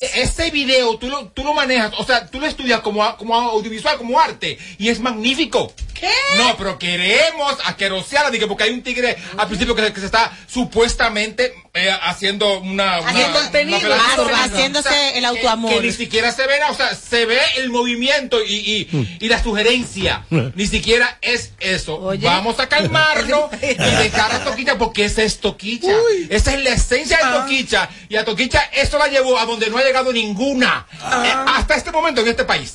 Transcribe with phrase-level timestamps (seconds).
[0.00, 3.98] Ese video tú lo, tú lo manejas, o sea, tú lo estudias como, como audiovisual,
[3.98, 5.74] como arte, y es magnífico.
[5.92, 6.08] ¿Qué?
[6.38, 11.52] No, pero queremos asquerosearla, dije, porque hay un tigre al principio que se está supuestamente
[11.72, 13.00] eh, haciendo una...
[13.00, 14.34] una- Haciendo el una operación.
[14.34, 15.70] haciéndose O sea, el autoamor.
[15.70, 18.54] Que, que ni siquiera se ve, nada, o sea, se ve el movimiento y,
[18.90, 20.24] y, y la sugerencia.
[20.30, 22.00] Ni siquiera es eso.
[22.20, 25.92] Vamos a calmarnos y dejar a Toquicha porque esa es Toquicha.
[26.28, 27.88] Esa es la esencia de Toquicha.
[28.08, 30.86] Y a Toquicha eso la llevó a donde no ha llegado ninguna.
[31.24, 32.74] eh, hasta este momento en este país.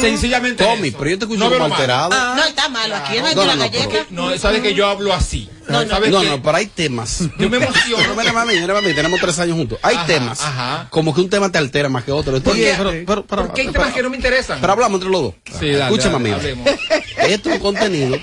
[0.00, 0.62] Sencillamente.
[0.64, 0.98] Tommy, eso.
[0.98, 2.10] pero yo te escucho No como alterado.
[2.36, 2.96] No, está malo.
[2.96, 4.06] Aquí no hay No, no, gallega.
[4.10, 5.48] No, sabes que yo hablo así.
[5.68, 7.24] No, no, ¿Sabes no, no, pero hay temas.
[7.38, 7.96] Yo me emociono.
[8.02, 9.78] Pero mira, mami, mira, mami, tenemos tres años juntos.
[9.82, 10.40] Hay Ajá, temas.
[10.40, 10.86] ajá.
[10.90, 12.40] Como que un tema te altera más que otro.
[12.40, 12.74] ¿Por qué?
[12.76, 14.60] Pero, pero, pero, ¿Por qué hay pero- temas que no me interesan?
[14.60, 15.34] pero hablamos entre los dos.
[15.60, 16.68] Sí, dale, Escúchame, dale, hablemos.
[17.18, 18.18] Esto es un contenido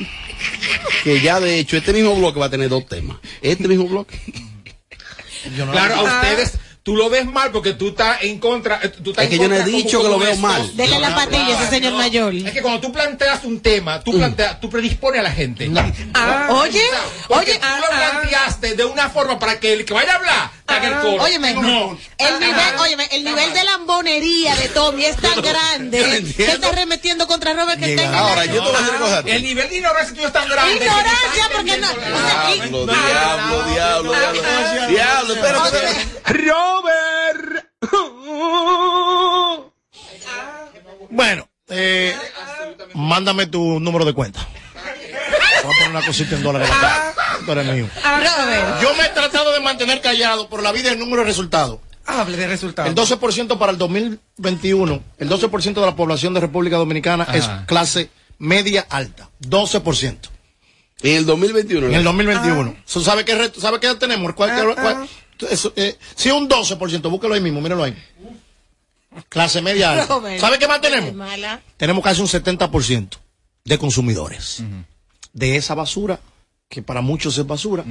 [1.03, 3.17] que ya de hecho este mismo bloque va a tener dos temas.
[3.41, 4.19] Este mismo bloque.
[5.71, 6.53] Claro, a ustedes,
[6.85, 8.79] tú lo ves mal porque tú estás en contra.
[8.83, 10.77] eh, Tú estás Es que en yo no he dicho que lo veo mal.
[10.77, 12.31] Dele la patilla a ese señor mayor.
[12.35, 15.67] Es que cuando tú planteas un tema, tú planteas, tú predispones a la gente.
[16.13, 16.79] Ah, oye,
[17.27, 20.51] Porque oye, tú lo planteaste de una forma para que el que vaya a hablar
[20.67, 21.23] haga el coro.
[21.23, 21.97] Óyeme, no.
[22.19, 27.25] el nivel, óyeme, el nivel de lambonería de Tommy es tan grande que está remetiendo
[27.25, 29.23] contra Robert que está Ahora, yo te voy a decir una cosa.
[29.25, 30.75] El nivel de ignorancia tuyo es tan grande.
[30.75, 31.87] Ignorancia, porque no-
[32.85, 32.85] diablo,
[33.73, 34.87] diablo, diablo.
[34.87, 36.05] Diablo, espérate,
[41.09, 42.15] Bueno, eh,
[42.93, 44.45] mándame tu número de cuenta.
[45.63, 46.69] Voy a poner una cosita en dólares.
[47.45, 47.87] Tú eres mío.
[48.03, 48.81] Robert.
[48.81, 51.79] Yo me he tratado de mantener callado, pero la vida es número de resultados.
[52.05, 52.89] Hable de resultados.
[52.89, 57.35] El 12% para el 2021, el 12% de la población de República Dominicana Ajá.
[57.37, 59.29] es clase media alta.
[59.41, 60.29] 12%.
[61.01, 61.87] En el 2021.
[61.87, 62.75] En el 2021.
[62.85, 64.33] So, ¿Sabe qué reto- ¿Sabe qué tenemos?
[64.33, 65.07] ¿Cuál- cuál-
[65.49, 67.95] eso, eh, si un 12%, búsquelo ahí mismo, míralo ahí.
[69.29, 70.19] Clase media alta.
[70.39, 71.13] ¿Sabe qué más tenemos?
[71.77, 73.17] Tenemos casi un 70%
[73.63, 74.63] de consumidores
[75.33, 76.19] de esa basura,
[76.69, 77.83] que para muchos es basura,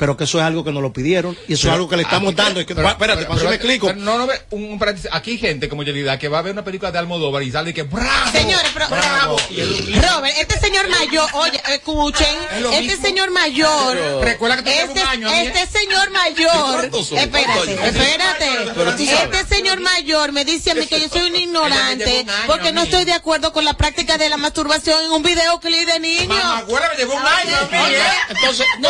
[0.00, 2.04] pero que eso es algo que nos lo pidieron y eso es algo que le
[2.04, 2.60] estamos Aquí- dando.
[2.62, 3.86] y que- pero- espérate, pero- pero- me explico.
[3.88, 4.80] pero No, no, un.
[5.12, 7.70] Aquí hay gente como Yelida que va a ver una película de Almodóvar y sale
[7.70, 8.32] y que ¡Bravo!
[8.32, 9.36] Señores, pero ¡Bravo!
[9.36, 13.06] Robert, este señor mayor, oye, escuchen, Es lo este mismo.
[13.06, 15.52] señor mayor, Pero- Recuerda que este, un año, ¿eh?
[15.54, 21.08] este señor mayor, espérate, espérate, Pero este señor mayor me dice a mí que yo
[21.10, 25.12] soy un ignorante porque no estoy de acuerdo con la práctica de la masturbación en
[25.12, 26.28] un video clip de niño.
[26.28, 28.02] Mamá, me llevó un año ¿eh?
[28.30, 28.88] Entonces, No,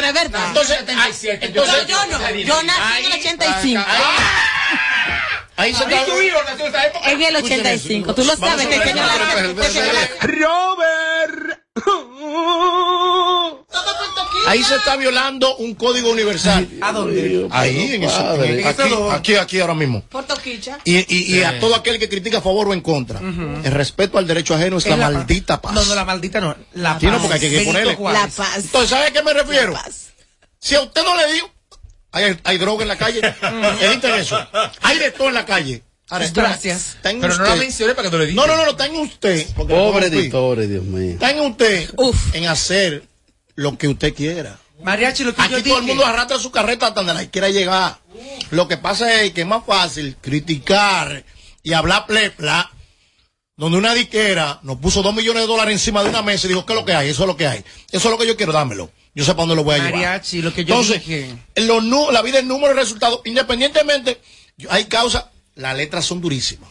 [0.00, 0.37] no es verdad.
[0.46, 3.84] Entonces, 77, entonces, No, yo no, yo nací en el 85.
[5.56, 6.04] ahí se ¿Y está.
[6.06, 7.10] tu hijo nació en esa época?
[7.10, 10.08] En el 85, tú lo sabes, te espérate, la-.
[10.22, 11.58] Robert.
[14.46, 16.66] Ahí se está violando un código universal.
[16.80, 17.46] ¿A dónde?
[17.50, 18.64] Ahí, en eso, aquí,
[19.10, 20.02] aquí, aquí ahora mismo.
[20.08, 20.78] Por Toquicha.
[20.84, 23.20] Y, y, y a todo aquel que critica a favor o en contra.
[23.20, 25.74] El respeto al derecho ajeno es la, Es la maldita paz.
[25.74, 26.56] No, no, la maldita no.
[26.74, 27.02] La paz.
[27.02, 27.98] No, porque hay que ponerle-.
[28.00, 28.56] La paz.
[28.56, 29.72] Entonces, ¿sabe a qué me refiero?
[29.72, 30.07] La paz.
[30.60, 31.50] Si a usted no le digo,
[32.12, 33.20] hay, hay droga en la calle,
[33.80, 34.38] eviten eso.
[34.82, 35.82] Hay de todo en la calle.
[36.10, 36.96] Ahora, Gracias.
[37.02, 38.46] Pero no la mencioné para que tú le No, digas.
[38.48, 39.46] no, no, no, está en usted.
[39.54, 41.10] Pobre no editores, Dios mío.
[41.12, 42.34] Está en usted Uf.
[42.34, 43.04] en hacer
[43.56, 44.58] lo que usted quiera.
[44.82, 47.50] Mariachi, lo que Aquí yo todo el mundo arrastra su carreta hasta donde la quiera
[47.50, 47.98] llegar.
[48.50, 51.24] Lo que pasa es que es más fácil criticar
[51.62, 52.70] y hablar plepla,
[53.58, 56.64] donde una diquera nos puso dos millones de dólares encima de una mesa y dijo,
[56.64, 57.10] ¿qué es lo que hay?
[57.10, 57.58] Eso es lo que hay.
[57.90, 58.90] Eso es lo que yo quiero, dámelo.
[59.14, 59.92] Yo sé para dónde lo voy a llevar.
[59.94, 61.34] Mariachi, lo que yo Entonces, dije.
[61.56, 61.82] los
[62.12, 63.20] la vida es número de resultados.
[63.24, 64.20] Independientemente,
[64.56, 65.24] yo- hay causas,
[65.58, 66.68] las letras son durísimas.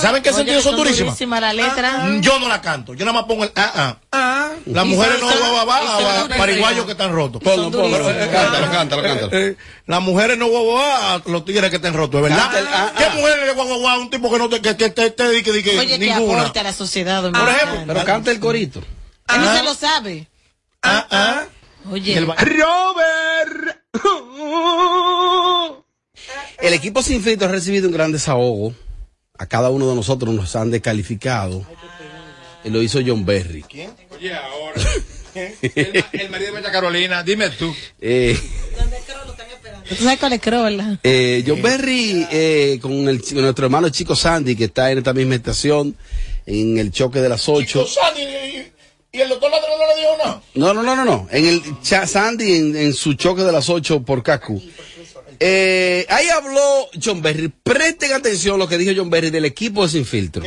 [0.00, 1.14] ¿Saben qué Oye, sentido son durísimas?
[1.14, 1.98] durísima la letra.
[2.04, 3.96] Mm, Yo no la canto, yo nada más pongo el ah, ah.
[4.10, 4.50] Ah.
[4.66, 7.42] Las mujeres no va, va, va, va, pariguayos que están rotos.
[7.42, 7.98] Ponlo, ponlo.
[8.04, 9.28] Cántalo, cántalo, cántalo.
[9.32, 9.56] Eh,
[9.86, 12.50] las mujeres no guau a los tigres que estén rotos, ¿es verdad?
[12.72, 13.12] Ah, ¿Qué ah.
[13.14, 15.52] mujeres le guau a un tipo que no te, que, que te, te, di- que,
[15.52, 17.22] di- que Oye, que aporte a la sociedad.
[17.30, 18.80] Por ejemplo, Pero canta el corito.
[19.28, 20.26] Él no se lo sabe.
[20.82, 21.42] ah, ah.
[21.90, 23.78] Oye, Robert.
[26.60, 28.74] El equipo sin filtro ha recibido un gran desahogo.
[29.38, 31.64] A cada uno de nosotros nos han descalificado.
[32.64, 33.64] Y lo hizo John Berry.
[34.14, 34.80] Oye, ahora.
[35.34, 37.74] el, el marido de Bella Carolina, dime tú.
[38.00, 38.38] Eh,
[39.88, 40.98] ¿tú sabes cuál es Crolla?
[41.02, 45.12] eh, John Berry eh, con, el, con nuestro hermano Chico Sandy, que está en esta
[45.12, 45.96] misma estación,
[46.46, 47.86] en el choque de las 8.
[47.86, 48.72] Sandy, y,
[49.18, 50.42] y el doctor Ladrón no le dijo nada.
[50.54, 51.28] No, no, no, no, no.
[51.30, 54.62] En el cha- Sandy, en, en su choque de las 8 por Kaku.
[55.44, 57.48] Eh, ahí habló John Berry.
[57.48, 60.44] Presten atención a lo que dijo John Berry del equipo de Sin Filtro.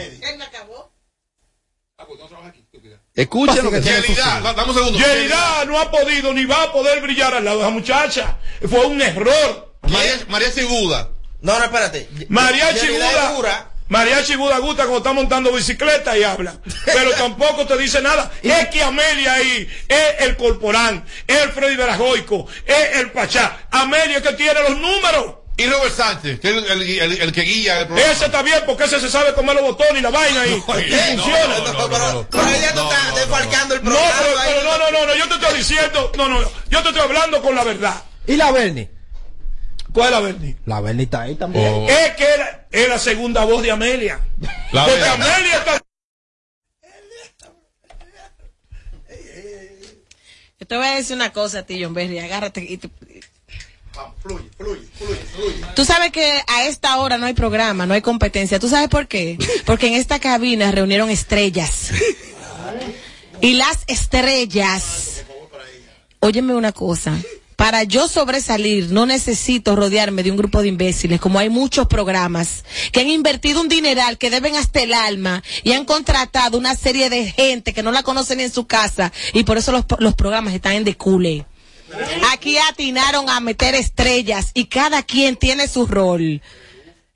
[3.14, 5.00] Escuchen lo que tiene que Yelida, da- dame un segundo.
[5.00, 8.38] Yerida no ha podido ni va a poder brillar al lado de esa muchacha.
[8.70, 9.76] Fue un error.
[9.84, 10.52] María, María
[11.42, 12.10] No, no, espérate.
[13.30, 13.72] Es dura.
[13.88, 16.56] Mariachi Buda gusta cuando está montando bicicleta y habla.
[16.86, 18.32] Pero tampoco te dice nada.
[18.42, 23.58] Es que Amelia ahí es el corporán, es el Freddy Verajoico, es el Pachá.
[23.72, 25.36] Amelia es que tiene los números.
[25.58, 28.12] Y Robert Sánchez, que es el, el- el- el que guía el programa.
[28.12, 30.54] Ese está bien porque ese se sabe comer los botones y la vaina y, y
[30.58, 31.58] no, funciona.
[31.60, 32.28] no, no, no, no.
[32.30, 34.16] Pero ella no, está desfalcando el No, programa.
[34.22, 34.50] pero, ahí.
[34.54, 37.42] pero no, no, no, no, yo te estoy diciendo, no, no, yo te estoy hablando
[37.42, 38.04] con la verdad.
[38.28, 38.90] ¿Y la Bernie?
[39.96, 40.56] ¿Cuál es la Bernie?
[40.66, 41.66] La Bernie está ahí también.
[41.74, 44.20] Oh, Es que era, es la segunda voz de Amelia.
[44.72, 45.04] la Porque.
[45.04, 45.82] Amelia está
[50.60, 52.20] Yo te voy a decir una cosa a ti, John Berry.
[52.20, 52.90] Agárrate y te-
[54.22, 55.66] Fluye, fluye, fluye, fluye.
[55.76, 58.60] Tú sabes que a esta hora no hay programa, no hay competencia.
[58.60, 59.38] ¿Tú sabes por qué?
[59.66, 61.92] Porque en esta cabina reunieron estrellas.
[63.42, 65.24] Y las estrellas.
[66.20, 67.14] Óyeme una cosa.
[67.56, 72.66] Para yo sobresalir, no necesito rodearme de un grupo de imbéciles, como hay muchos programas
[72.92, 77.10] que han invertido un dineral que deben hasta el alma y han contratado una serie
[77.10, 80.54] de gente que no la conocen en su casa y por eso los, los programas
[80.54, 81.46] están en decule.
[82.34, 86.42] Aquí atinaron a meter estrellas y cada quien tiene su rol.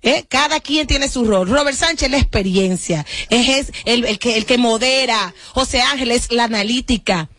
[0.01, 0.25] ¿Eh?
[0.29, 1.49] Cada quien tiene su rol.
[1.49, 5.33] Robert Sánchez la experiencia, es, es el, el que, el que modera.
[5.49, 7.29] José Ángel es la analítica.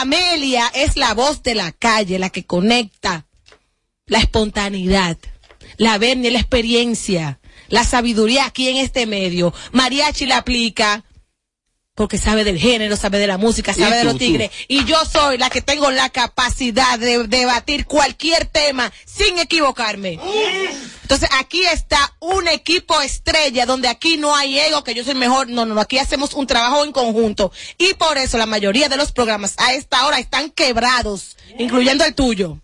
[0.00, 3.26] Amelia es la voz de la calle, la que conecta.
[4.06, 5.16] La espontaneidad.
[5.76, 7.40] La Bernie, la experiencia.
[7.68, 9.54] La sabiduría aquí en este medio.
[9.72, 11.04] Mariachi la aplica
[11.94, 14.20] porque sabe del género, sabe de la música, sabe ¿Y de los tú?
[14.20, 14.50] tigres.
[14.66, 20.18] Y yo soy la que tengo la capacidad de debatir cualquier tema sin equivocarme.
[21.02, 25.48] Entonces aquí está un equipo estrella donde aquí no hay ego, que yo soy mejor.
[25.50, 27.52] No, no, no, aquí hacemos un trabajo en conjunto.
[27.76, 32.14] Y por eso la mayoría de los programas a esta hora están quebrados, incluyendo el
[32.14, 32.61] tuyo.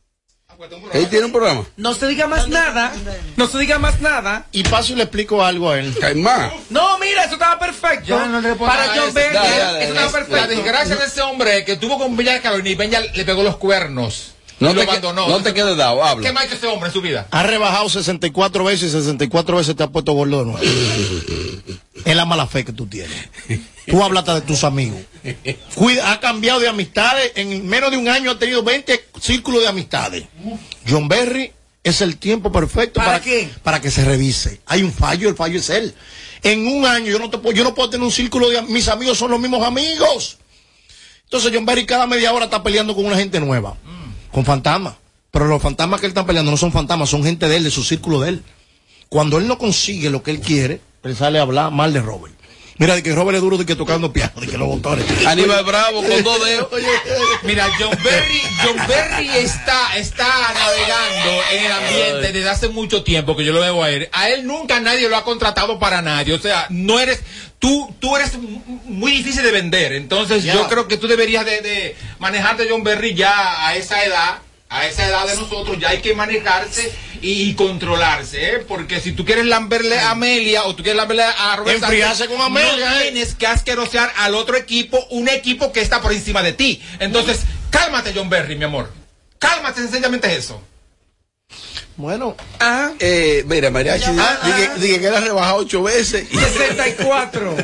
[0.93, 1.65] Él tiene un programa.
[1.77, 2.93] No se diga más nada.
[3.37, 4.47] No se diga más nada.
[4.51, 5.97] Y paso y le explico algo a él.
[6.01, 6.51] Caimán.
[6.71, 8.07] No, mira, eso estaba perfecto.
[8.09, 9.13] Ya no le Para John ese.
[9.13, 10.07] Bernie, Dale, dale, eso dale.
[10.07, 10.49] estaba La perfecto.
[10.63, 14.33] desgracia de ese hombre que tuvo con Bella Carolina y Bella le pegó los cuernos.
[14.61, 15.29] No te, que- abandonó.
[15.29, 16.33] no te quedes dado, ¿Qué habla.
[16.33, 17.29] más ha hecho ese hombre en su vida?
[17.31, 20.61] Ha rebajado 64 veces y 64 veces te ha puesto gordo de nuevo.
[22.05, 23.17] es la mala fe que tú tienes.
[23.87, 24.99] Tú hablaste de tus amigos.
[25.75, 27.33] Cuida, ha cambiado de amistades.
[27.37, 30.25] En menos de un año ha tenido 20 círculos de amistades.
[30.89, 31.53] John Berry
[31.85, 33.49] es el tiempo perfecto ¿Para para, qué?
[33.63, 34.61] para que se revise.
[34.67, 35.95] Hay un fallo, el fallo es él.
[36.43, 38.89] En un año yo no, te puedo, yo no puedo tener un círculo de mis
[38.89, 40.39] amigos son los mismos amigos.
[41.25, 43.77] Entonces John Berry cada media hora está peleando con una gente nueva,
[44.33, 44.95] con fantasmas.
[45.31, 47.71] Pero los fantasmas que él está peleando no son fantasmas, son gente de él, de
[47.71, 48.43] su círculo de él.
[49.09, 52.39] Cuando él no consigue lo que él quiere, él sale a hablar mal de Robert.
[52.79, 55.05] Mira, de que Robert es duro de que tocando piano, de que los botones.
[55.27, 56.69] Aníbal Bravo con dos dedos.
[57.43, 63.37] Mira, John Berry, John Berry está, está navegando en el ambiente desde hace mucho tiempo
[63.37, 64.09] que yo lo veo a él.
[64.13, 66.35] A él nunca nadie lo ha contratado para nadie.
[66.35, 67.21] O sea, no eres,
[67.59, 68.33] tú, tú eres
[68.85, 69.93] muy difícil de vender.
[69.93, 74.39] Entonces yo creo que tú deberías de, de manejarte John Berry ya a esa edad.
[74.71, 78.59] A esa edad de nosotros ya hay que manejarse y, y controlarse, ¿eh?
[78.59, 82.39] Porque si tú quieres lamberle a Amelia o tú quieres lamberle a Robert Sánchez, con
[82.39, 83.03] Amelia, no ¿eh?
[83.05, 86.83] tienes que asquerosear al otro equipo, un equipo que está por encima de ti.
[86.99, 87.41] Entonces,
[87.71, 88.93] cálmate, John Berry, mi amor.
[89.39, 90.63] Cálmate, sencillamente es eso.
[91.99, 96.29] Bueno, Ah, Eh, mira, Mariachi Ah, dije, dije que ha rebajado ocho veces.
[96.33, 97.57] y- 64.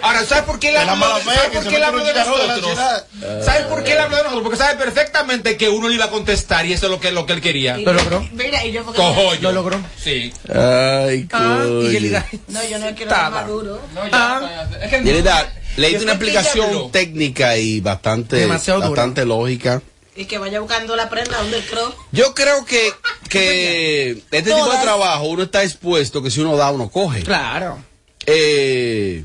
[0.00, 1.76] Ahora, ¿sabes por qué él de la habló, mala fe, ¿sabes que por se qué
[1.76, 1.86] él mete
[2.20, 2.72] habló un de nosotros?
[2.72, 3.06] ciudad.
[3.44, 4.42] ¿Sabes por qué él habló de nosotros?
[4.44, 7.26] Porque sabe perfectamente que uno le iba a contestar y eso es lo que, lo
[7.26, 7.76] que él quería.
[7.76, 8.26] Lo logró.
[8.32, 9.40] Mira, y yo porque Cojo yo.
[9.42, 9.78] Lo logró.
[10.02, 10.32] Sí.
[10.48, 12.10] Ay, Ah, y
[12.48, 13.30] no, yo no quiero Estaba.
[13.30, 13.80] más duro.
[13.94, 14.68] No, ya, Ah.
[14.82, 19.82] es que- leíste Yo una explicación técnica y bastante, bastante lógica.
[20.16, 21.94] Y que vaya buscando la prenda donde el cross.
[22.12, 22.92] Yo creo que,
[23.28, 27.22] que este tipo de trabajo uno está expuesto que si uno da, uno coge.
[27.22, 27.78] Claro.
[28.24, 29.24] Eh,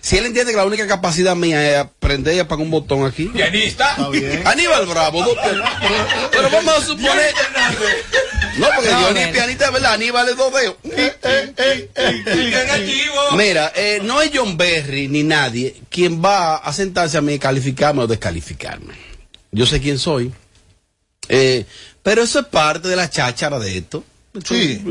[0.00, 3.24] si él entiende que la única capacidad mía es aprender y apagar un botón aquí.
[3.26, 3.96] Pianista.
[4.44, 5.24] Aníbal Bravo.
[6.30, 7.34] Pero vamos a suponer.
[8.58, 9.94] No, porque No, yo ni pianista, es ¿verdad?
[9.94, 10.76] Aníbal es dos dedos.
[12.26, 13.14] Negativo.
[13.36, 17.38] Mira, eh, no es John Berry ni nadie quien va a sentarse a mí y
[17.38, 19.07] calificarme o descalificarme.
[19.52, 20.32] Yo sé quién soy.
[21.28, 21.64] Eh,
[22.02, 24.04] pero eso es parte de la cháchara de esto.
[24.44, 24.82] Sí.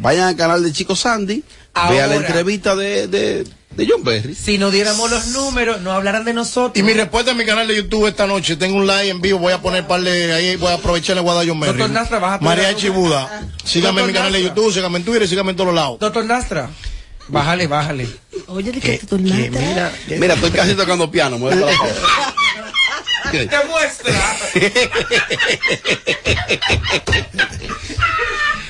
[0.00, 1.42] Vayan al canal de Chico Sandy,
[1.74, 2.26] vean la Ahora.
[2.26, 4.34] entrevista de, de, de John Berry.
[4.34, 6.76] Si no diéramos los números, no hablaran de nosotros.
[6.78, 9.38] y mi respuesta en mi canal de YouTube esta noche, tengo un live en vivo,
[9.40, 11.72] voy a poner par de, ahí voy a aprovechar el Guadayon Berry.
[11.78, 12.94] Doctor Nastra, baja tu Mariachi dedo.
[12.94, 13.48] Buda.
[13.64, 14.42] Síganme en mi canal de.
[14.42, 15.98] YouTube, síganme en Twitter, síganme en todos lados.
[15.98, 16.70] Doctor Nastra,
[17.28, 18.06] bájale, bájale.
[18.46, 21.38] Oye, de que Que- que mira, Mira, estoy casi tocando piano.
[23.32, 23.62] mueve para la pausa.
[23.62, 24.12] Te muestra.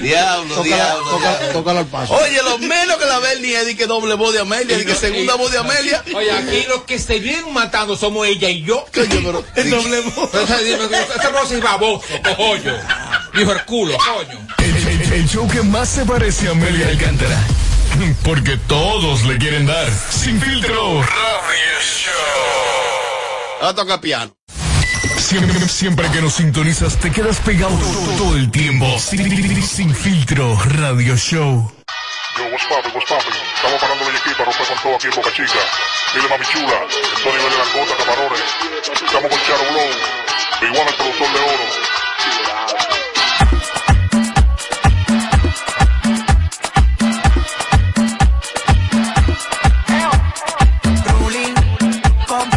[0.01, 1.05] Diablo, Tócala- diablo.
[1.11, 1.53] toca- diablo.
[1.53, 2.15] tócalo al paso.
[2.15, 4.97] Oye, lo menos que la Bernie es de que doble voz de Amelia, de que
[4.97, 6.03] segunda voz de Amelia.
[6.17, 8.85] Oye, aquí los que se vienen matando somos ella y yo.
[8.93, 9.45] Pero.
[9.55, 10.31] El doble voz.
[10.35, 12.05] Ese roce es baboso,
[12.37, 12.75] coño.
[13.35, 14.47] Dijo el culo, coño.
[14.59, 17.39] El, el- el show que más se parece a Amelia Alcántara.
[18.25, 19.87] Porque todos le quieren dar.
[20.11, 21.01] Sin filtro.
[21.03, 23.69] Radio Show.
[23.69, 24.35] A tocar piano.
[25.33, 27.75] Siempre, siempre que nos sintonizas te quedas pegado
[28.19, 28.85] todo el tiempo.
[28.99, 30.59] Sin, sin filtro.
[30.63, 31.73] Radio Show.
[32.37, 33.33] Yo, what's poppin', what's poppin'?
[33.57, 35.59] Estamos parando el equipo, rompe con todo aquí en Boca Chica.
[36.15, 38.43] Dile mami chula, el Tony de Langota, Camarones.
[38.93, 39.91] Estamos con Charo Blow,
[40.69, 41.67] igual el productor de oro.
[51.19, 51.55] Rulín,
[52.27, 52.51] con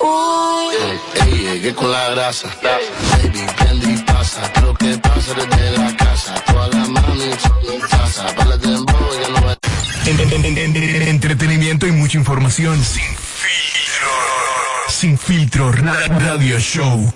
[0.00, 0.74] uy.
[1.22, 2.48] Ey, llegué con la grasa.
[2.62, 4.40] Baby, prende y pasa.
[4.62, 6.34] Lo que pasa desde la casa.
[6.46, 8.26] Toda la mami son en casa.
[8.36, 9.56] Para de ya no va.
[10.06, 12.82] En- en- en- en- entretenimiento y mucha información.
[12.84, 14.08] Sin filtro.
[14.88, 15.72] Sin filtro.
[15.72, 17.12] Ra- Radio Show.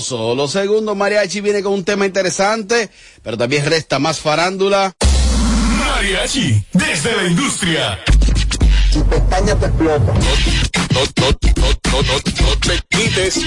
[0.00, 0.96] Solo segundos.
[0.96, 2.90] Mariachi viene con un tema interesante,
[3.22, 4.92] pero también resta más farándula.
[5.78, 6.64] Mariachi.
[6.72, 7.98] Desde la industria.
[8.94, 9.68] No, no, no,
[11.90, 13.40] no, no, no te quites.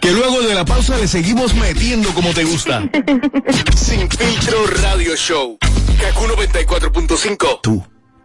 [0.00, 2.82] Que luego de la pausa le seguimos metiendo como te gusta.
[3.76, 5.58] Sin filtro radio show.
[6.00, 7.60] Kaku 94.5.
[7.62, 7.84] Tú,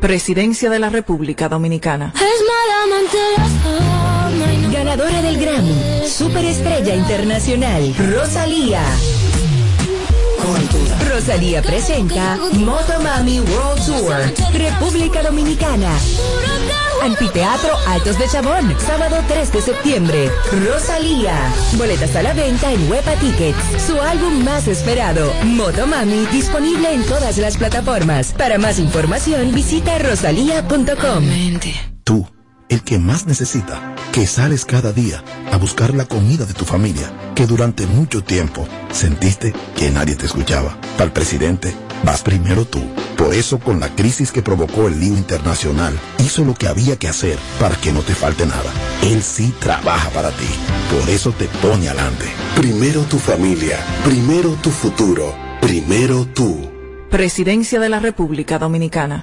[0.00, 2.14] Presidencia de la República Dominicana.
[4.72, 8.82] Ganadora del Grammy, Superestrella Internacional, Rosalía.
[11.06, 15.92] Rosalía presenta Motomami World Tour, República Dominicana.
[17.02, 20.30] Anfiteatro Altos de Chabón, sábado 3 de septiembre.
[20.66, 21.52] Rosalía.
[21.76, 23.58] Boletas a la venta en Huepa Tickets.
[23.86, 28.32] Su álbum más esperado, Motomami, disponible en todas las plataformas.
[28.32, 31.24] Para más información, visita rosalía.com.
[32.04, 32.26] Tú,
[32.68, 37.10] el que más necesita, que sales cada día a buscar la comida de tu familia,
[37.34, 40.76] que durante mucho tiempo sentiste que nadie te escuchaba.
[40.92, 42.80] Para el presidente, vas primero tú.
[43.16, 47.08] Por eso, con la crisis que provocó el lío internacional, hizo lo que había que
[47.08, 48.72] hacer para que no te falte nada.
[49.02, 50.48] Él sí trabaja para ti.
[50.98, 52.26] Por eso te pone adelante.
[52.56, 56.70] Primero tu familia, primero tu futuro, primero tú.
[57.10, 59.22] Presidencia de la República Dominicana.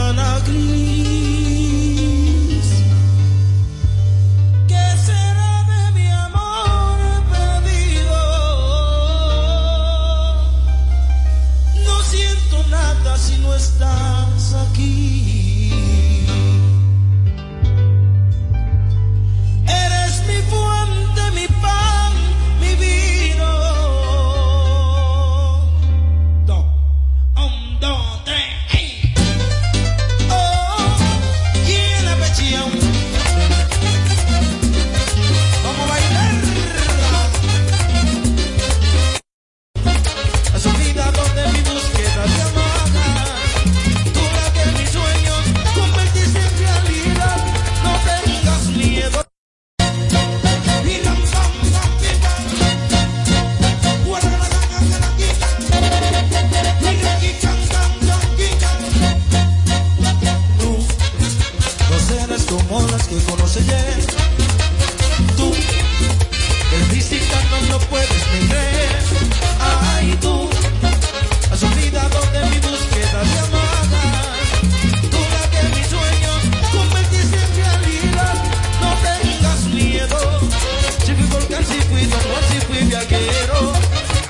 [13.61, 15.00] estás aquí.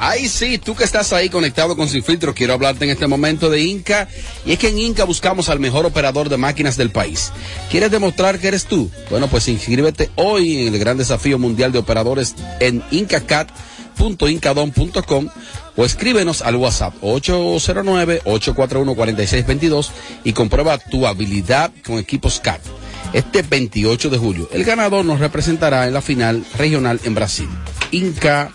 [0.04, 3.52] Ay, sí, tú que estás ahí conectado con Sin Filtro, quiero hablarte en este momento
[3.52, 4.10] de Inca.
[4.48, 7.32] Y es que en Inca buscamos al mejor operador de máquinas del país.
[7.70, 8.90] ¿Quieres demostrar que eres tú?
[9.12, 15.28] Bueno, pues inscríbete hoy en el gran desafío mundial de operadores en incacat.incadom.com
[15.76, 19.90] o escríbenos al WhatsApp 809-841-4622
[20.24, 22.62] y comprueba tu habilidad con equipos CAT.
[23.14, 27.50] Este 28 de julio, el ganador nos representará en la final regional en Brasil.
[27.92, 28.52] Inca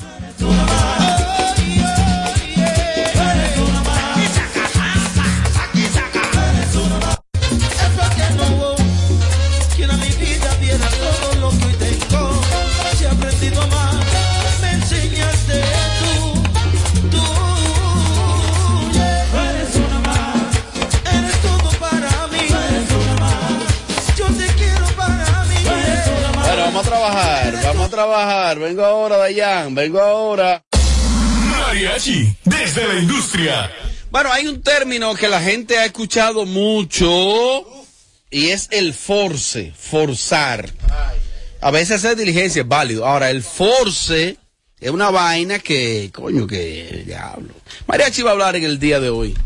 [28.16, 28.58] trabajar.
[28.58, 30.64] Vengo ahora, Dayan, vengo ahora.
[31.50, 33.70] Mariachi, desde la industria.
[34.10, 37.64] Bueno, hay un término que la gente ha escuchado mucho
[38.30, 40.70] y es el force, forzar.
[41.60, 43.06] A veces hacer diligencia es válido.
[43.06, 44.36] Ahora, el force
[44.80, 47.54] es una vaina que, coño, que diablo.
[47.86, 49.36] Mariachi va a hablar en el día de hoy.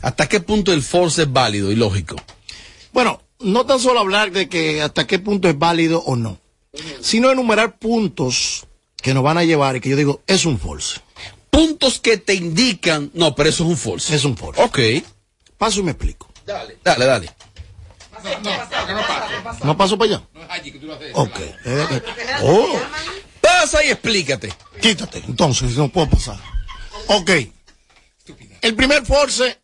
[0.00, 2.16] ¿Hasta qué punto el force es válido y lógico?
[2.92, 6.38] Bueno, no tan solo hablar de que hasta qué punto es válido o no,
[7.00, 11.00] sino enumerar puntos que nos van a llevar y que yo digo, es un false.
[11.50, 14.14] Puntos que te indican, no, pero eso es un false.
[14.14, 14.62] Es un false.
[14.62, 14.78] Ok.
[15.58, 16.28] Paso y me explico.
[16.46, 17.30] Dale, dale.
[19.64, 20.22] ¿No paso para allá?
[21.14, 21.38] Ok.
[21.40, 22.02] Eh, eh,
[22.42, 22.78] Oh.
[23.40, 24.52] Pasa y explícate.
[24.80, 26.38] Quítate, entonces, no puedo pasar.
[27.08, 27.30] Ok.
[28.60, 29.58] El primer force,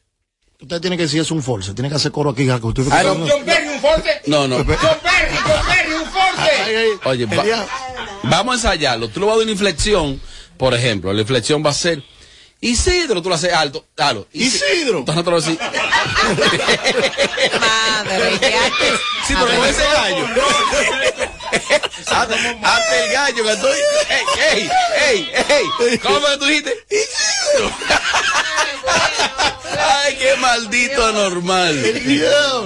[0.61, 2.49] usted tiene que decir es un force, tiene que hacer coro aquí.
[2.51, 3.27] Ah, no.
[3.29, 4.23] John Perry, un force.
[4.27, 4.57] No, no.
[4.57, 5.78] John Perry, John Perry,
[7.05, 7.67] Oye, va-
[8.25, 9.09] vamos a ensayarlo.
[9.09, 10.21] Tú le vas a dar una inflexión,
[10.57, 11.13] por ejemplo.
[11.13, 12.03] La inflexión va a ser
[12.61, 13.87] Isidro, tú lo haces alto.
[13.97, 14.27] Dalo.
[14.33, 14.99] Isidro.
[14.99, 15.59] Entonces nosotros así.
[17.61, 19.01] Madre, ¿qué haces?
[19.27, 20.27] Sí, pero con ese gallo.
[22.11, 23.79] Hazte el gallo, que estoy.
[24.53, 24.71] ¡Ey,
[25.09, 25.63] ey, ey!
[25.81, 25.99] ey.
[25.99, 26.75] ¿Cómo tú dijiste?
[29.81, 31.79] Ay, qué maldito anormal.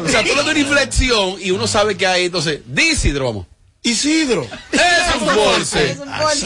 [0.05, 3.47] O sea, tú das una inflexión y uno sabe que hay, entonces, di Isidro, vamos.
[3.85, 4.47] Isidro.
[4.71, 4.81] Es
[5.21, 5.99] un bolse.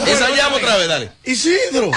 [0.06, 1.12] Ensayamos otra vez, dale.
[1.24, 1.90] Isidro.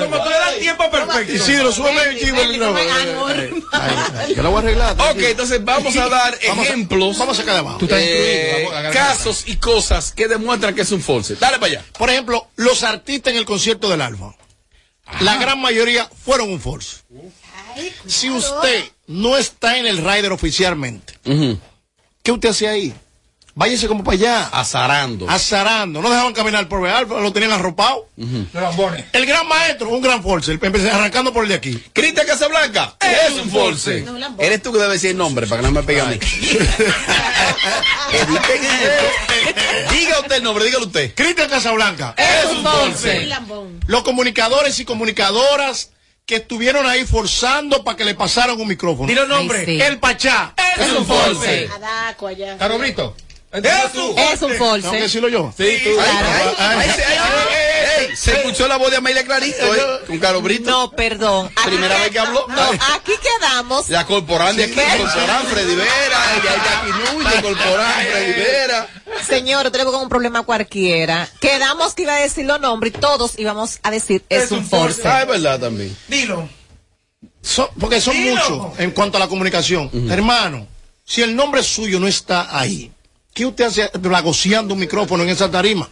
[0.00, 1.32] Como tú le das tiempo perfecto.
[1.32, 2.42] Isidro, súbeme el chivo.
[4.34, 4.96] Yo lo voy a arreglar.
[4.98, 7.16] Ok, entonces vamos a dar ejemplos.
[7.18, 7.78] vamos a sacar de abajo.
[7.78, 8.92] Tú eh, estás incluido, vamos a agarrar.
[8.94, 11.36] casos y cosas que demuestran que es un false.
[11.36, 11.84] Dale para allá.
[11.96, 14.34] Por ejemplo, los artistas en el concierto del Alfa.
[15.20, 16.60] La gran mayoría fueron un
[18.06, 21.14] Si usted no está en el rider oficialmente,
[22.22, 22.94] ¿qué usted hace ahí?
[23.56, 24.48] Váyase como para allá.
[24.48, 25.30] Azarando.
[25.30, 26.02] Azarando.
[26.02, 28.08] No dejaban caminar por Alfa, lo tenían arropado.
[28.16, 30.50] El gran maestro, un gran force.
[30.52, 31.80] Empecé arrancando por el de aquí.
[31.92, 34.04] Cristian Casablanca es un false.
[34.40, 36.18] Eres tú que debes decir el nombre para que no me pegue a mí.
[39.92, 41.14] Diga usted el nombre, dígalo usted.
[41.14, 42.14] Cristian Casablanca.
[42.16, 43.28] Es un false.
[43.86, 45.90] Los comunicadores y comunicadoras
[46.26, 49.08] que estuvieron ahí forzando para que le pasaran un micrófono.
[49.08, 49.58] Dilo nombre.
[49.60, 49.80] Ay, sí.
[49.80, 50.54] El Pachá.
[50.78, 51.06] Es un
[52.26, 52.56] allá.
[52.58, 53.14] Caro Brito.
[53.52, 55.52] Es un un ¿Tengo que decirlo yo?
[55.56, 55.90] Sí, tú.
[56.00, 56.90] Ay, ay,
[58.16, 60.00] Se escuchó la voz de Amelia Clarito, ¿eh?
[60.06, 60.70] Con Caro Brito.
[60.70, 61.50] No, perdón.
[61.56, 62.46] Aquí Primera vez que habló.
[62.48, 62.62] No,
[62.94, 63.88] aquí quedamos.
[63.88, 68.88] La corporán de aquí, corporán Freddy Vera, Jackie Núñez, corporán Freddy Vera.
[69.26, 71.28] Señor, tenemos un problema cualquiera.
[71.40, 75.06] Quedamos que iba a decir los nombres y todos íbamos a decir es, un force.
[75.06, 75.96] Ah, es verdad también.
[76.08, 76.48] Dilo.
[77.42, 78.34] Son- porque son Dilo.
[78.34, 79.90] muchos en cuanto a la comunicación.
[80.10, 80.66] Hermano,
[81.04, 82.90] si el nombre suyo no está ahí,
[83.32, 85.88] ¿qué usted hace blagoseando un micrófono en esa tarima?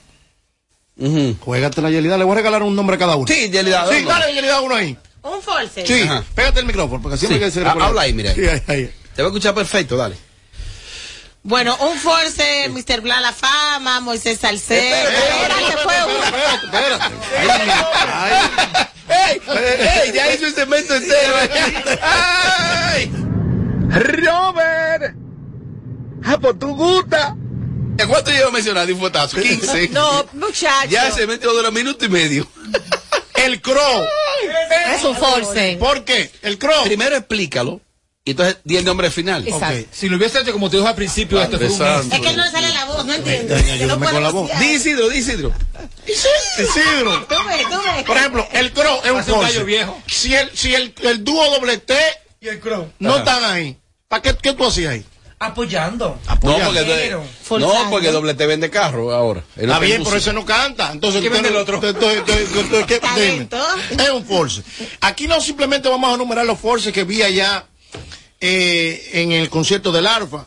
[1.41, 3.27] Juégate la Yelida, le voy a regalar un nombre a cada uno.
[3.27, 4.05] Sí, Yelida, Sí, dale.
[4.05, 4.97] dale Yelida uno ahí.
[5.23, 5.87] Un force.
[5.87, 6.25] Sí, Ajá.
[6.35, 7.45] pégate el micrófono, porque siempre Sí.
[7.45, 7.87] que se recuerda.
[7.89, 8.35] habla ahí, mira.
[8.35, 8.95] Sí, ahí, ahí.
[9.15, 10.17] Te voy a escuchar perfecto, dale.
[11.45, 13.01] Bueno, un force, Mr.
[13.01, 14.95] Bla la fama, Moisés Salcedo.
[14.97, 16.25] Espérate, fue uno.
[16.65, 17.15] Espérate.
[18.15, 18.31] Ahí.
[19.09, 19.41] ¡Ey!
[20.05, 20.13] ¡Ey!
[20.13, 21.35] Ya hizo el cemento entero.
[22.03, 23.11] ¡Ay!
[23.91, 25.15] ¡Robert!
[26.25, 27.37] ¡Ah, pues tú gusta!
[28.01, 29.41] ¿A cuánto lleva mencionando un fuetazo?
[29.41, 29.89] 15.
[29.93, 30.89] No, muchacho.
[30.89, 32.47] Ya se metió de los minutos y medio.
[33.35, 34.05] El crow.
[34.95, 35.77] Es un force.
[35.79, 36.31] ¿Por qué?
[36.43, 36.85] El crow.
[36.85, 37.81] Primero explícalo.
[38.25, 39.43] Y entonces di el nombre final.
[39.49, 39.81] Exacto.
[39.81, 39.87] Ok.
[39.91, 42.15] Si lo hubiese hecho como te dijo al principio, esto fue un Empezando.
[42.15, 43.57] Es que no le sale la voz, no entiendo.
[43.57, 44.51] Ayúdame puede con la voz.
[44.61, 45.53] Di Isidro, di Isidro.
[46.07, 47.27] Isidro.
[47.27, 48.05] Tú ves, tú ves.
[48.05, 49.65] Por ejemplo, el crow es un force.
[49.65, 50.01] viejo.
[50.07, 51.97] Si el, si el, el dúo doble T
[52.41, 52.93] Y el crow.
[53.01, 53.77] no están ahí,
[54.07, 55.05] ¿para qué, qué tú hacías ahí?
[56.27, 56.65] Apoyando.
[56.69, 57.25] No, porque,
[57.85, 59.43] no, porque doble te vende carro ahora.
[59.57, 60.91] Está bien, en pero ese no canta.
[60.93, 61.77] Entonces, ¿Qué usted vende no- el otro?
[61.79, 63.45] usted- usted- usted- usted- usted- ¿qué- dime.
[63.47, 64.03] Talento.
[64.03, 64.63] Es un force.
[65.01, 67.67] Aquí no simplemente vamos a enumerar los forces que vi allá
[68.41, 70.45] eh, en el concierto del Arfa.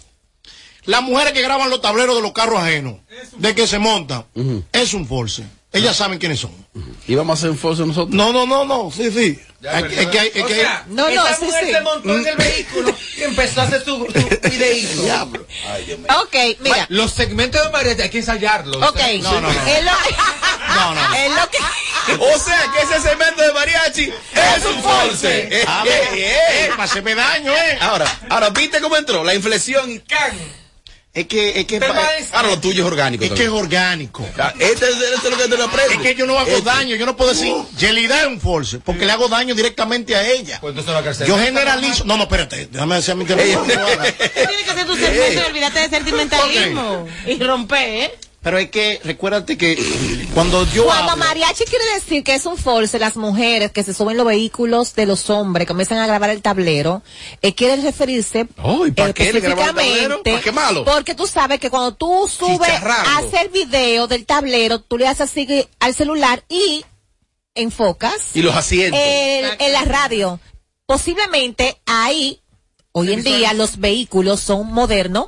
[0.86, 2.96] Las mujeres que graban los tableros de los carros ajenos,
[3.38, 4.26] de que se montan,
[4.72, 5.44] es un force.
[5.76, 6.52] Ellas saben quiénes son.
[7.08, 8.16] ¿Y vamos a hacer un force nosotros?
[8.16, 9.40] No, no, no, no, sí, sí.
[9.62, 11.72] Es que hay- es O que sea, hay- No, no, esa sí, mujer sí.
[11.72, 14.06] se montó en el vehículo y empezó a hacer su, su
[14.50, 15.02] videíto.
[15.04, 15.46] Diablo.
[16.22, 16.86] Ok, mira.
[16.90, 18.78] Los segmentos de mariachi hay que ensayarlos.
[18.78, 19.00] Ok.
[19.22, 19.50] No, no, no.
[19.68, 19.92] Es lo,
[20.76, 21.16] No, no, no.
[21.16, 21.58] es lo que.
[22.24, 25.26] O sea que ese segmento de mariachi es un force.
[25.56, 25.66] Eh, eh,
[26.14, 27.78] eh, eh, para hacerme daño, eh.
[27.82, 29.24] Ahora, ahora, ¿viste cómo entró?
[29.24, 30.38] La inflexión can.
[31.16, 33.24] Es que, es que, Pero es- Ahora lo tuyo es orgánico.
[33.24, 34.28] es que es orgánico.
[34.38, 35.66] Ah, Este es, este es lo que te lo.
[35.66, 36.62] Es que yo no hago Este.
[36.62, 40.28] daño, yo no puedo decir, Yelida es un force, porque le hago daño directamente a
[40.28, 40.58] ella.
[40.60, 41.26] Pues entonces la cárcel.
[41.26, 42.04] Yo generalizo.
[42.04, 43.66] No, no, espérate, déjame decir a mi teléfono.
[43.66, 47.08] Tienes que hacer tu y olvídate de sentimentalismo.
[47.26, 48.20] Y romper, ¿eh?
[48.46, 49.76] Pero es que, recuérdate que
[50.36, 53.92] cuando yo Cuando hablo, mariachi quiere decir que es un force, las mujeres que se
[53.92, 57.02] suben los vehículos de los hombres, comienzan a grabar el tablero,
[57.42, 59.48] eh, quiere referirse Oh, ¿y para qué tablero?
[59.48, 60.86] específicamente ¿Para qué malo?
[60.86, 65.32] porque tú sabes que cuando tú subes a hacer video del tablero, tú le haces
[65.32, 65.48] así
[65.80, 66.86] al celular y
[67.56, 69.00] enfocas Y los asientos.
[69.04, 70.40] en, en la radio.
[70.86, 72.42] Posiblemente ahí,
[72.98, 75.28] hoy en día, los vehículos son modernos.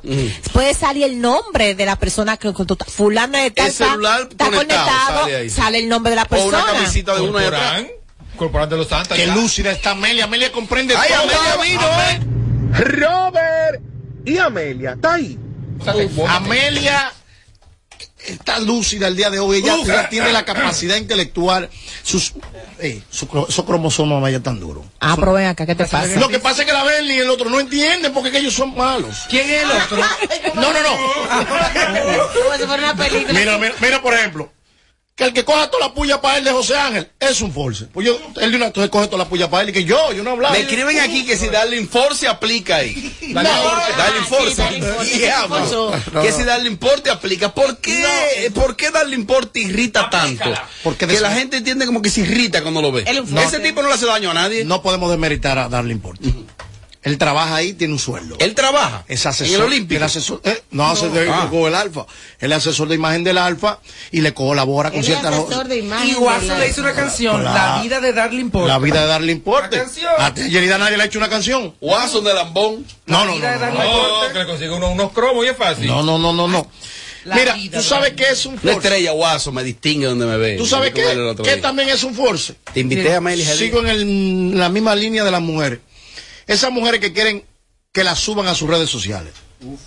[0.52, 4.20] Puede salir el nombre de la persona que con tu- fulano de tal, El celular
[4.30, 6.64] está conectado, conectado, sale el nombre de la o persona.
[6.64, 7.50] una camisita de uno de
[8.76, 9.16] los Santos.
[9.16, 10.24] Qué lúcida está Amelia.
[10.24, 11.22] Amelia comprende Ay, todo.
[11.60, 12.84] Amelia vino, ¿eh?
[12.84, 13.82] Robert
[14.24, 15.38] y Amelia, está ahí.
[16.28, 17.12] Amelia
[18.32, 19.58] está lúcida el día de hoy.
[19.58, 21.68] Ella, tiene la capacidad intelectual.
[22.02, 22.34] Sus,
[22.78, 24.84] eh, su, cro- esos cromosomas vayan tan duros.
[25.00, 26.06] Ah, pero ven acá, ¿qué te pasa?
[26.18, 28.54] Lo que pasa es que la Bernie y el otro no entienden porque que ellos
[28.54, 29.16] son malos.
[29.28, 29.98] ¿Quién es el otro?
[30.54, 30.88] No, no, no.
[32.34, 33.38] Como si fuera una película.
[33.38, 34.50] Mira, mira, mira, por ejemplo,
[35.18, 37.86] que el que coja toda la puya para él de José Ángel es un force.
[37.86, 40.12] Pues yo, él de una vez coge toda la puya para él y que yo,
[40.12, 40.54] yo no hablaba.
[40.54, 43.16] Me escriben aquí que si Darling Force aplica ahí.
[43.32, 45.18] Dale Darling Force.
[45.18, 45.92] Diablo.
[46.22, 47.52] Que si Darling Porte aplica.
[47.52, 50.54] ¿Por qué, ¿por qué Darling Porte irrita tanto?
[50.84, 53.02] Porque que la gente entiende como que se irrita cuando lo ve.
[53.04, 53.58] Ese force.
[53.58, 54.64] tipo no le hace daño a nadie.
[54.64, 56.32] No podemos demeritar a Darling Porte.
[57.08, 58.36] Él trabaja ahí, tiene un sueldo.
[58.38, 59.04] Él trabaja.
[59.08, 59.48] Es asesor.
[59.54, 59.96] En el Olímpico.
[59.98, 61.48] el asesor, eh, no, hace de- Ah.
[61.52, 62.06] el Alfa.
[62.40, 66.08] Él es asesor de imagen del Alfa y le colabora con ciertas asesor de imagen.
[66.08, 67.42] Y Guaso le hizo una canción.
[67.44, 68.68] La vida de Darling Porter.
[68.68, 69.76] La vida de Darling Porte.
[69.76, 70.12] La canción.
[70.18, 71.74] A Yerida nadie le ha hecho una canción.
[71.80, 72.84] Watson de Lambón.
[73.06, 73.40] No, no, no.
[73.40, 74.32] Darling No, No, Porter.
[74.32, 75.86] que le consigue unos, unos cromos y es fácil.
[75.86, 76.46] no, no, no, no.
[76.48, 76.70] no.
[77.24, 78.76] La Mira, vida tú sabes qué es un La force.
[78.78, 80.56] estrella Watson me distingue donde me ve.
[80.56, 81.60] Tú sabes el qué, día.
[81.60, 82.54] también es un force.
[82.72, 83.58] Te invité a Meli Jalí.
[83.58, 85.80] Sigo en el- la misma línea de las mujeres.
[86.48, 87.44] Esas mujeres que quieren
[87.92, 89.32] que las suban a sus redes sociales.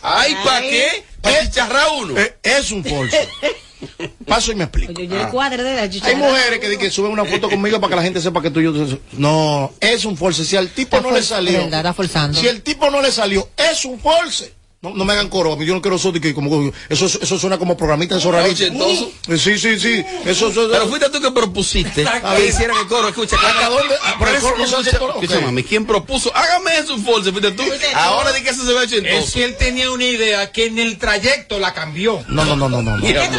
[0.02, 1.04] Ay, ¿para qué?
[1.22, 2.18] ¿Para chicharrar uno?
[2.18, 3.28] Eh, es un force.
[4.28, 4.94] Paso y me explico.
[4.96, 7.90] Oye, yo el cuadro de la Hay mujeres que, que suben una foto conmigo para
[7.90, 8.74] que la gente sepa que tú y yo.
[9.14, 10.46] No, es un force.
[10.46, 11.54] Si al tipo Está no le salió.
[11.64, 12.40] verdad, está forzando.
[12.40, 14.54] Si el tipo no le salió, es un force.
[14.84, 17.06] No, no me hagan coro, a mí yo no quiero eso de que como eso,
[17.06, 18.64] eso suena como programita de eso rarito.
[18.64, 19.12] Ochentoso.
[19.28, 20.04] Eh, Sí, sí, sí.
[20.26, 23.10] Eso, eso, Pero fuiste tú que propusiste que hicieran el coro.
[23.10, 23.94] Escucha, ¿Hasta dónde?
[24.04, 26.36] Ah, pero el coro no se hace ¿quién propuso?
[26.36, 27.64] Hágame eso, Force, fuiste tú.
[27.94, 30.98] Ahora di que eso se ve Es que él tenía una idea que en el
[30.98, 32.24] trayecto la cambió.
[32.28, 32.98] No, no, no, no, no.
[32.98, 33.04] no.
[33.06, 33.30] Mira,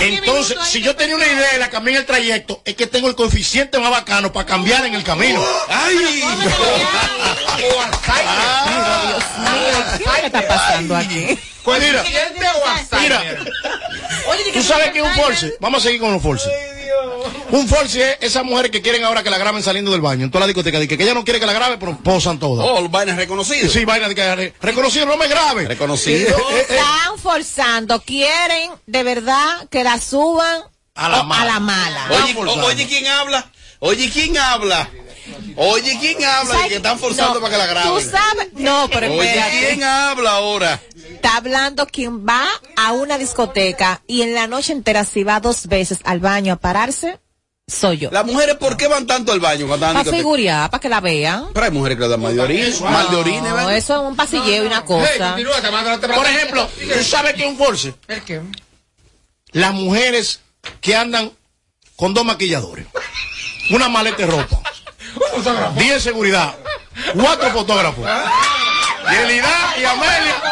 [0.00, 3.06] Entonces, si yo tenía una idea y la cambié en el trayecto, es que tengo
[3.08, 5.44] el coeficiente más bacano para cambiar en el camino.
[5.68, 6.24] ¡Ay!
[7.52, 8.72] O Alzheimer.
[9.98, 11.38] ¿Qué está pasando aquí?
[11.64, 12.02] Pues mira,
[12.66, 13.52] Alzheimer.
[14.52, 15.54] ¿tú sabes qué es un force?
[15.60, 16.48] Vamos a seguir con los force.
[17.50, 20.24] Un force es esas mujeres que quieren ahora que la graben saliendo del baño.
[20.24, 22.38] En toda la discoteca, de que, que ella no quiere que la grabe, pero posan
[22.38, 22.66] todas.
[22.66, 23.72] Oh, los vainas reconocidos.
[23.72, 25.68] Sí, vaina de que reconocido, no me grabe.
[25.68, 26.36] Reconocido.
[26.58, 30.62] Están forzando, quieren de verdad que la suban
[30.94, 31.42] A la mala.
[31.42, 32.06] a la mala.
[32.10, 32.66] Oye, forzando.
[32.66, 33.50] oye, ¿quién habla?
[33.80, 34.88] Oye, ¿quién habla?
[35.56, 36.62] Oye, ¿quién habla?
[36.62, 37.92] De que están forzando No, para que la graben.
[37.92, 39.58] Tú sabes, no, pero Oye, espérate.
[39.68, 40.80] ¿quién habla ahora?
[41.14, 45.66] Está hablando quien va a una discoteca y en la noche entera si va dos
[45.66, 47.18] veces al baño a pararse,
[47.66, 48.10] soy yo.
[48.10, 51.00] Las mujeres, ¿por qué van tanto al baño cuando andan Para figurar, para que la
[51.00, 51.48] vean.
[51.54, 53.76] Pero hay mujeres que le dan mal de orine, mal de orine, No, ¿verdad?
[53.76, 55.28] eso es un pasilleo y una Hey, cosa.
[55.30, 57.94] continúa, te mando- te mando- Por ejemplo, ¿tú sabes qué es un force?
[58.08, 58.40] ¿El qué?
[59.52, 60.40] Las mujeres
[60.80, 61.30] que andan
[61.96, 62.86] con dos maquilladores,
[63.70, 64.60] una maleta de ropa,
[65.74, 66.54] 10 de seguridad,
[67.14, 68.04] cuatro fotógrafos,
[69.10, 70.42] Yelida y Amelia,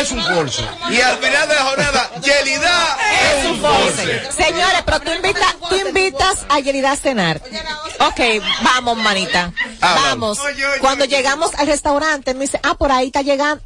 [0.00, 0.62] es un force.
[0.90, 2.98] Y al final de la jornada, Yelida
[3.38, 4.32] Es un force.
[4.32, 7.40] Señores, pero tú invitas, tú invitas a Yerida a cenar.
[8.00, 8.20] Ok,
[8.62, 9.52] vamos, manita.
[9.80, 10.40] Ah, Vamos.
[10.80, 13.62] Cuando llegamos al restaurante, me dice, ah, por ahí está llegando.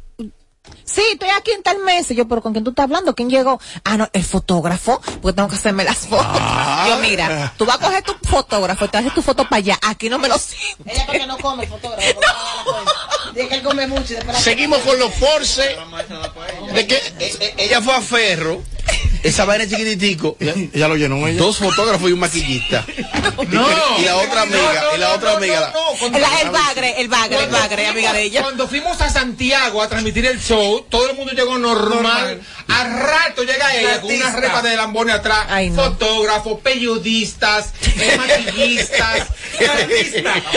[0.83, 2.09] Sí, estoy aquí en tal mes.
[2.11, 3.13] Y yo, pero ¿con quién tú estás hablando?
[3.13, 3.59] ¿Quién llegó?
[3.83, 6.41] Ah, no, el fotógrafo, porque tengo que hacerme las fotos.
[6.87, 9.79] Yo, mira, tú vas a coger tu fotógrafo y te haces tu foto para allá.
[9.83, 10.83] Aquí no me lo siento.
[10.85, 12.19] Ella porque no come fotógrafo.
[13.33, 14.15] Dice que él come mucho.
[14.39, 15.77] Seguimos con los force
[16.73, 18.61] de que Eh, Ella fue a Ferro,
[19.23, 20.37] esa vaina chiquititico.
[20.39, 21.37] ella, ella lo llenó ella.
[21.39, 22.85] Dos fotógrafos y un maquillista.
[23.49, 23.65] No.
[23.99, 25.59] Y la otra amiga, y la otra amiga.
[25.59, 25.73] la-
[26.07, 28.41] El, el bagre, el bagre, el bagre, amiga de ella.
[28.41, 32.41] Cuando fuimos a Santiago a transmitir el show, todo el mundo llegó normal.
[32.77, 35.45] Al rato llega ella con una repa de lambones atrás.
[35.49, 35.83] Ay, no.
[35.83, 39.27] Fotógrafos, periodistas, eh, maquillistas.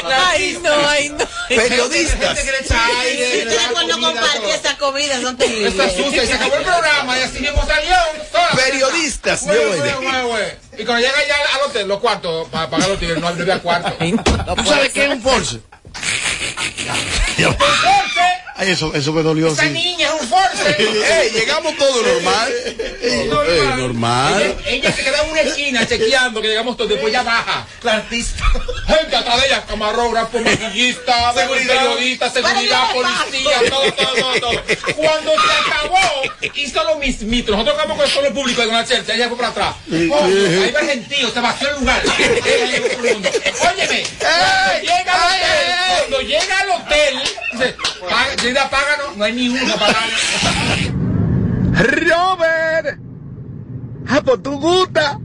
[0.05, 1.25] Ay, no, ay, no.
[1.49, 2.21] Periodistas.
[2.39, 4.55] Gente que le echa aire, le da comida, todo.
[4.55, 7.95] esa comida, son Está sucia y se acabó el programa y así mismo salió.
[8.31, 9.93] Toda la- Periodistas, Güey, yo güey, oye.
[9.95, 10.45] güey, güey.
[10.79, 13.93] Y cuando llega ya al hotel, los cuartos, para pagar los tigres, no había cuarto.
[13.99, 15.61] ¿Tú sabes qué es un force?
[18.61, 19.49] Ay, eso, eso me dolió.
[19.49, 19.71] Esa sí.
[19.71, 20.77] niña es un force.
[21.23, 22.53] Ey, llegamos todos normal.
[23.01, 23.27] Ey,
[23.79, 24.43] normal.
[24.43, 27.67] Ella, ella se queda en una esquina chequeando que llegamos todos, después ya baja.
[27.83, 28.45] La artista.
[28.87, 34.63] Gente atrás de ella, camarógrafo, maquillista, periodista, seguridad, policía, todo, todo, todo, todo.
[34.95, 36.23] Cuando se acabó,
[36.55, 37.53] hizo lo mismito.
[37.53, 39.75] Nosotros acabamos con el solo público de una Chelsea, ella fue para atrás.
[39.91, 42.03] Oh, ahí va el gentío, se vació el lugar.
[42.45, 43.31] Ella llegó todo el mundo.
[43.73, 47.77] Óyeme, cuando llega al hotel, cuando llega al hotel, dice,
[48.55, 50.09] paga, Llega, páganos, no hay ni uno para pagar.
[51.73, 52.99] Robert.
[54.09, 55.19] Ah, pues tú gusta.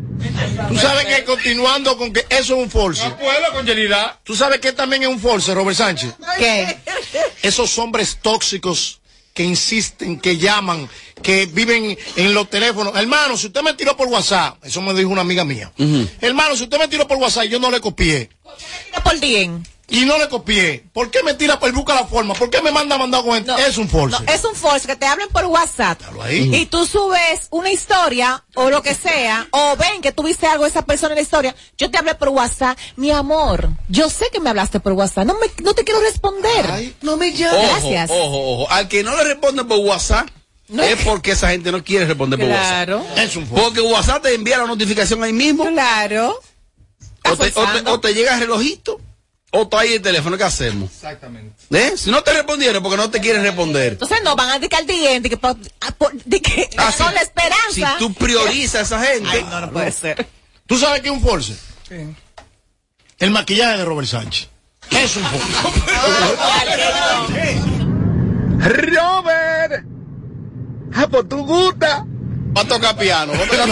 [0.68, 3.08] Tú sabes que continuando con que eso es un force.
[3.08, 4.20] No puedo con Yelida.
[4.24, 6.14] Tú sabes que también es un force, Robert Sánchez.
[6.38, 6.78] ¿Qué?
[7.42, 9.02] Esos hombres tóxicos
[9.34, 10.90] que insisten, que llaman,
[11.22, 12.96] que viven en los teléfonos.
[12.96, 15.72] Hermano, si usted me tiró por WhatsApp, eso me dijo una amiga mía.
[16.22, 18.30] Hermano, si usted me tiró por WhatsApp y yo no le copié.
[19.04, 19.64] Por DM.
[19.88, 20.84] Y no le copié.
[20.94, 22.34] ¿Por qué me tira por busca la forma?
[22.34, 23.56] ¿Por qué me manda mandado con esto?
[23.56, 24.18] Es un force.
[24.20, 26.50] No, es un force que te hablen por WhatsApp ahí.
[26.56, 30.72] y tú subes una historia o lo que sea, o ven que tuviste algo de
[30.72, 31.56] esa persona en la historia.
[31.78, 33.70] Yo te hablé por WhatsApp, mi amor.
[33.88, 35.28] Yo sé que me hablaste por WhatsApp.
[35.28, 36.94] No me, no te quiero responder.
[37.04, 38.10] no me Ojo, Gracias.
[38.10, 38.72] ojo, ojo.
[38.72, 40.28] Al que no le responde por WhatsApp,
[40.68, 43.02] es porque esa gente no quiere responder por Claro.
[43.02, 43.18] WhatsApp.
[43.20, 43.64] Es un force.
[43.64, 45.64] Porque WhatsApp te envía la notificación ahí mismo.
[45.68, 46.40] Claro.
[47.32, 49.00] O te, o te- o te llega el relojito,
[49.52, 50.38] o tú ahí el teléfono.
[50.38, 50.92] ¿Qué hacemos?
[50.92, 51.56] Exactamente.
[51.72, 51.94] ¿Eh?
[51.98, 53.94] Si no te respondieron porque no te quieren responder.
[53.94, 57.10] Entonces no van a dedicar al diente que, por- a- por- de que Ah, son
[57.10, 57.16] sí.
[57.16, 57.94] la esperanza.
[57.94, 59.30] Si tú priorizas a esa gente.
[59.32, 60.28] Ay, no, no puede ser.
[60.68, 61.56] ¿Tú sabes qué es un force?
[63.20, 64.50] El maquillaje de Robert Sánchez.
[64.92, 65.24] Es un
[68.60, 69.86] Robert.
[70.94, 72.06] Ah, pues tú gusta.
[72.56, 73.34] Va a tocar piano.
[73.34, 73.68] Va a tocar.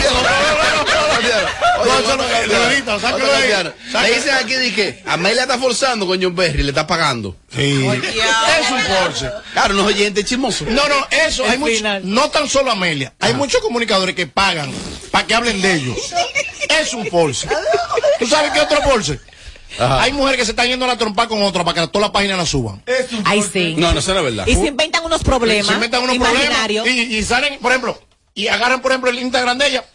[4.04, 7.38] Le dicen aquí, dije, Amelia está forzando con John Berry, le está pagando.
[7.56, 7.88] Sí.
[7.88, 9.32] Es un force.
[9.54, 10.66] Claro, no es oyente chismoso.
[10.68, 14.72] No, no, eso, hay mucho, no tan solo Amelia, hay muchos comunicadores que pagan
[15.12, 15.98] para que hablen de ellos.
[16.70, 17.48] Es un force.
[18.20, 19.20] ¿Tú sabes qué otro force?
[19.80, 20.04] Ajá.
[20.04, 22.12] Hay mujeres que se están yendo a la trompa con otra para que toda la
[22.12, 22.84] página la suban.
[23.26, 23.76] Ay, sí.
[23.78, 24.48] No, no, eso no es verdad.
[24.48, 25.68] Y se inventan unos problemas.
[25.68, 28.00] Se inventan unos problemas y, y salen, por ejemplo,
[28.34, 29.86] y agarran, por ejemplo, el Instagram de ella,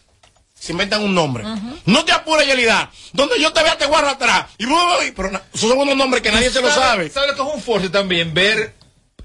[0.58, 1.44] se inventan un nombre.
[1.86, 2.90] No te apures, Yelida.
[3.12, 4.46] Donde yo te vea, te guardo atrás.
[4.58, 7.10] Y, y- pero esos son unos nombres que nadie se lo sabe.
[7.10, 8.34] ¿Sabe lo que es un force también?
[8.34, 8.74] Ver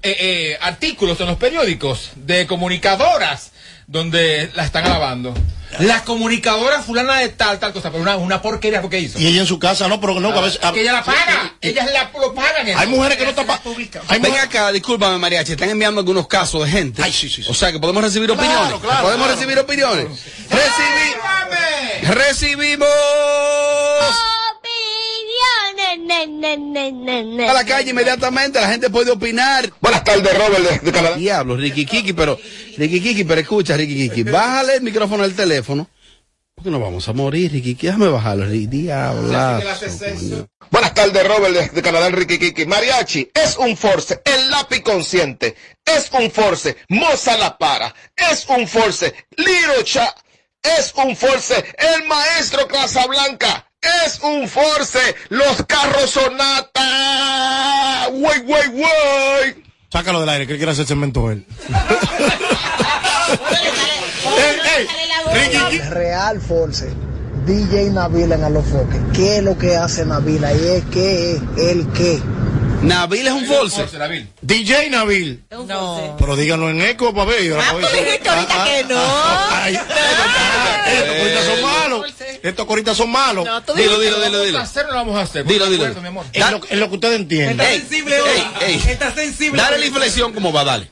[0.02, 3.50] eh, eh, artículos en los periódicos de comunicadoras
[3.86, 5.34] donde la están alabando.
[5.80, 9.18] La comunicadora fulana de tal, tal cosa, pero una, una porquería porque hizo.
[9.18, 10.60] Y ella en su casa, no, pero no, que a veces.
[10.72, 11.54] que ella la paga.
[11.60, 12.68] Ellas la, lo pagan.
[12.68, 12.78] eso.
[12.78, 13.58] Hay mujeres que no tapan.
[13.66, 17.02] Hay Ven mujeres- acá, discúlpame, Mariachi, están enviando algunos casos de gente.
[17.02, 17.50] Ay, sí, sí, sí.
[17.50, 18.80] O sea, que podemos recibir Claro, opiniones.
[18.80, 19.40] claro, podemos claro.
[19.40, 20.06] recibir opiniones.
[20.48, 22.88] Recibi- recibimos
[27.48, 29.70] a la calle inmediatamente, la gente puede opinar.
[29.80, 31.16] Buenas tardes, Robert, de, de Canadá.
[31.16, 32.38] Diablo, Ricky Kiki, pero,
[32.76, 35.88] Ricky Kiki, pero escucha, Ricky Kiki, bájale el micrófono del teléfono.
[36.54, 39.28] Porque nos vamos a morir, Ricky Kiki, déjame bajarlo, Ricky, diablo.
[40.70, 42.66] Buenas tardes, Robert, de, de Canadá, Enrique Kiki.
[42.66, 45.54] Mariachi es un force, el lápiz consciente
[45.84, 50.14] es un force, Moza la para, es un force, Lirocha
[50.62, 53.70] es un force, el maestro Casablanca
[54.06, 56.80] es un force, los carros sonata,
[58.12, 59.64] wey, wey, wey.
[59.90, 61.46] Sácalo del aire, que él quiere hacer cemento él.
[65.90, 66.88] Real Force,
[67.46, 69.00] DJ Navila en Alofoque.
[69.12, 70.52] ¿Qué es lo que hace Navila?
[70.52, 72.20] Y es que el qué.
[72.84, 73.86] Nabil es un force.
[74.42, 75.44] DJ Nabil.
[75.50, 76.16] No.
[76.18, 77.56] Pero díganlo en eco, para ver.
[77.58, 79.00] Ah, tú dijiste ahorita que no.
[79.50, 79.78] Ay,
[80.86, 82.14] Estos coritas son malos.
[82.42, 83.44] Estos coritas son malos.
[83.44, 84.58] No, tú Dilo, dilo, dilo, ¿Vamos dilo.
[84.58, 85.44] a hacer o no vamos a hacer?
[85.46, 85.84] Dilo, dilo.
[85.84, 86.26] acuerdo, mi amor.
[86.32, 87.60] Es lo, es lo que ustedes entienden.
[87.60, 88.82] Está sensible hoy.
[88.88, 89.62] Está sensible.
[89.62, 90.88] Dale la inflexión como va, dale.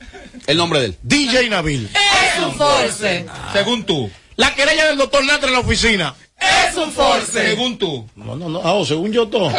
[0.47, 0.97] El nombre de él.
[1.03, 1.89] DJ Nabil.
[1.93, 3.25] Es un force.
[3.53, 4.09] Según tú.
[4.35, 6.15] La querella del doctor Natra en la oficina.
[6.39, 7.31] Es un force.
[7.31, 8.09] Según tú.
[8.15, 8.59] No, no, no.
[8.63, 9.49] Ah, oh, según yo todo.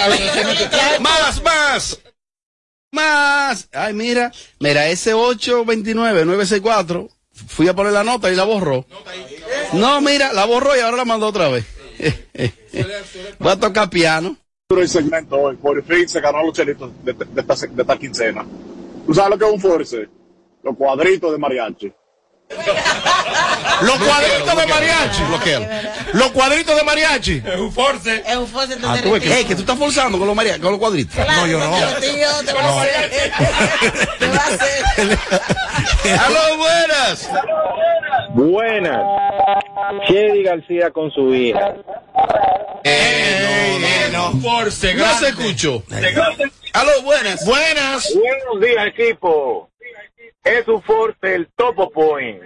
[1.00, 1.98] Más, más.
[2.94, 3.68] Más.
[3.72, 4.32] Ay, mira.
[4.60, 7.10] Mira, ese 829-964.
[7.48, 8.86] Fui a poner la nota y la borró.
[9.72, 11.66] No, mira, la borró y ahora la mandó otra vez.
[13.38, 14.36] Voy a tocar piano.
[14.70, 15.56] el segmento hoy.
[15.56, 18.46] Por fin se ganó los chelitos de, esta, de esta quincena.
[19.06, 20.08] ¿Tú sabes lo que es un force?
[20.62, 21.92] Los cuadritos de mariachi.
[23.82, 25.22] Los cuadritos de mariachi.
[26.12, 27.42] Los cuadritos de mariachi.
[27.44, 28.22] Es un force.
[28.26, 28.76] Es un force.
[28.82, 31.16] Ah, tú ves que, tú estás forzando con los, maria- con los cuadritos.
[31.16, 31.70] No, yo no.
[32.00, 33.10] Tío, te va a hacer.
[34.18, 35.18] Te va a hacer.
[36.20, 37.30] ¡Aló, buenas!
[38.34, 39.02] Buenas.
[40.06, 41.74] Chedi García con su hija.
[42.84, 44.94] Es un force.
[44.94, 45.82] No se escuchó.
[46.72, 47.44] ¡Aló, buenas!
[47.44, 48.12] Buenas.
[48.14, 49.70] Buenos días, equipo.
[50.44, 52.40] Es un force el Topo Point.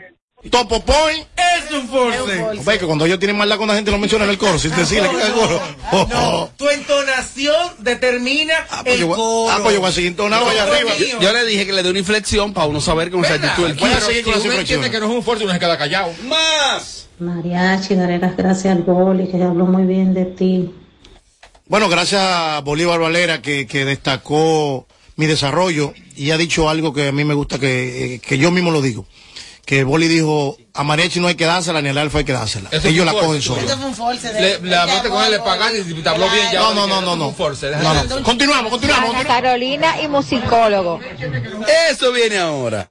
[0.50, 1.26] Topo Point.
[1.36, 2.62] Es un force.
[2.64, 4.70] Ve que cuando ellos tienen maldad con la gente lo mencionan en el coro, sin
[4.76, 5.60] decirle que es el coro.
[5.90, 6.50] Oh, oh.
[6.56, 9.50] Tu entonación determina pues el yo voy- coro.
[9.50, 10.92] ah, pues yo voy a seguir entonado allá arriba.
[11.20, 13.74] Yo le dije que le dé una inflexión para uno saber cómo se actitud el
[13.74, 16.12] Voy a seguir con Si entiende que no es un force, uno se queda callado.
[16.24, 17.08] ¡Más!
[17.18, 20.72] Mariachi, daré las gracias al Boli, que habló muy bien de ti.
[21.66, 24.86] Bueno, gracias a Bolívar Valera que, que destacó
[25.18, 28.50] mi desarrollo y ha dicho algo que a mí me gusta que, eh, que yo
[28.52, 29.04] mismo lo digo.
[29.66, 32.70] Que Boli dijo, a Mariachi no hay que dársela, ni al Alfa hay que dársela.
[32.72, 33.60] Eso Ellos la cogen sola.
[33.62, 36.30] Esto fue un force de- Le, la parte con él le pagan y te habló
[36.30, 36.60] bien ya.
[36.60, 37.32] No, no, no, no, no.
[37.32, 38.22] Force, No.
[38.22, 39.14] Continuamos, continuamos.
[39.14, 41.00] Ana Carolina y musicólogo.
[41.90, 42.90] Eso viene ahora.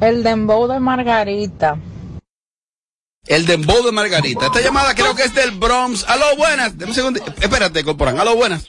[0.00, 1.78] El dembow de Margarita.
[3.26, 4.46] El dembow de Margarita.
[4.46, 6.04] Esta llamada creo que es del Bronx.
[6.06, 6.76] Aló, buenas.
[6.76, 7.24] Deme un segundo.
[7.40, 8.18] Espérate, corporán.
[8.18, 8.66] Aló, buenas.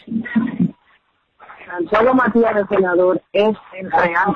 [1.65, 4.35] Santiago Matías de senador es el real.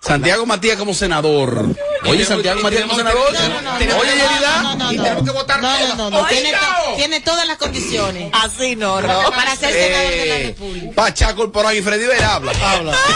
[0.00, 1.66] Santiago Matías como senador.
[2.06, 3.28] Oye, Santiago Matías como senador.
[3.28, 4.62] Oye, Yerida.
[4.62, 5.02] No, no, Y no.
[5.02, 6.26] tenemos que votar No, no, no, no.
[6.26, 8.30] Tiene, to- tiene todas las condiciones.
[8.32, 9.08] Así no, Ro.
[9.30, 10.92] Para ser senador de la Eh, República.
[10.94, 12.52] Pachá, corporán y Freddy Vera habla.
[12.64, 12.92] Habla.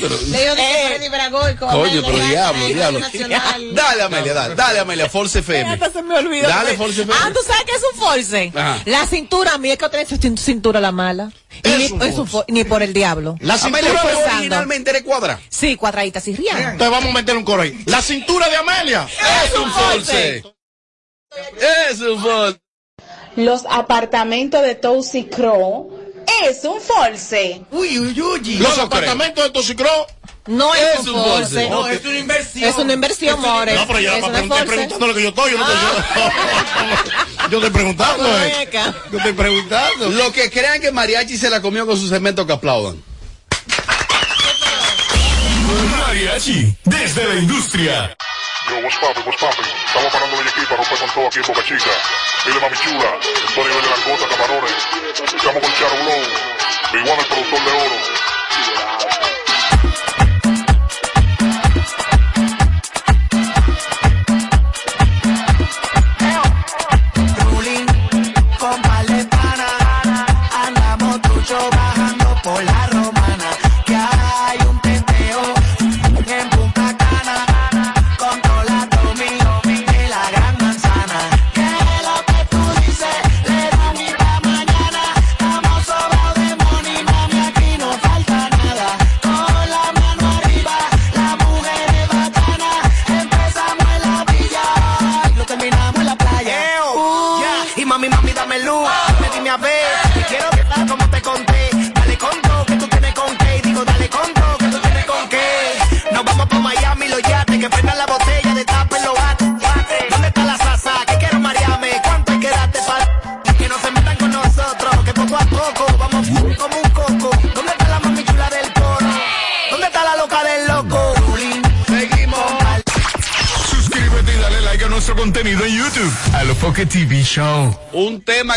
[0.00, 1.66] Le digo de que Freddy Bragoico.
[1.66, 3.00] Coño, pero diablo, diablo.
[3.72, 5.70] Dale, Amelia, dale, dale, Amelia, Force FM.
[5.70, 6.48] Hasta se me olvidó.
[6.48, 7.18] Dale, Force FM.
[7.22, 8.52] Ah, ¿tú sabes qué es un force?
[8.54, 8.78] Ajá.
[8.86, 11.30] La cintura, a mí es que cin- cintura la mala.
[11.64, 13.36] Y Es ni, un es un for- ni por el diablo.
[13.40, 14.02] La cintura
[14.36, 15.40] originalmente eres cuadra.
[15.48, 16.58] Sí, cuadraditas y rían.
[16.58, 17.82] Entonces vamos a meter un coro ahí.
[17.86, 19.08] La cintura de Amelia.
[19.44, 20.42] Es un Force.
[21.90, 22.60] Es un Force.
[23.36, 26.07] Los apartamentos de Tousy Crow
[26.44, 27.62] es un force.
[27.70, 28.54] Uy, uy, uy.
[28.58, 29.88] Los apartamentos de Toxicro.
[30.46, 31.68] No es, Es un un force.
[31.68, 32.70] No, es una inversión.
[32.70, 33.74] Es una inversión, more.
[33.74, 35.52] No, pero no es estoy preguntando lo que yo estoy.
[35.52, 38.44] Yo, no estoy, yo, yo estoy preguntando.
[38.44, 38.68] Eh.
[39.12, 40.08] Yo estoy preguntando.
[40.08, 43.02] Los que crean que Mariachi se la comió con su cemento que aplaudan.
[46.00, 48.16] Mariachi, desde la industria.
[48.68, 49.64] Yo, what's poppin', what's poppin'?
[49.64, 51.90] Estamos parando de aquí para romper con todo aquí en Boca Chica.
[52.44, 53.16] Dile mami chula,
[53.54, 54.88] Tony de Langota, Camarones.
[55.24, 58.17] Estamos con Charo Blow, igual el productor de oro.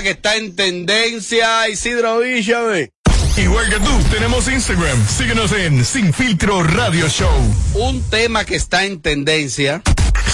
[0.02, 2.92] Que está en tendencia, Isidro Villa, ve.
[3.38, 5.08] Igual que tú, tenemos Instagram.
[5.08, 7.32] Síguenos en Sin Filtro Radio Show.
[7.76, 9.82] Un tema que está en tendencia.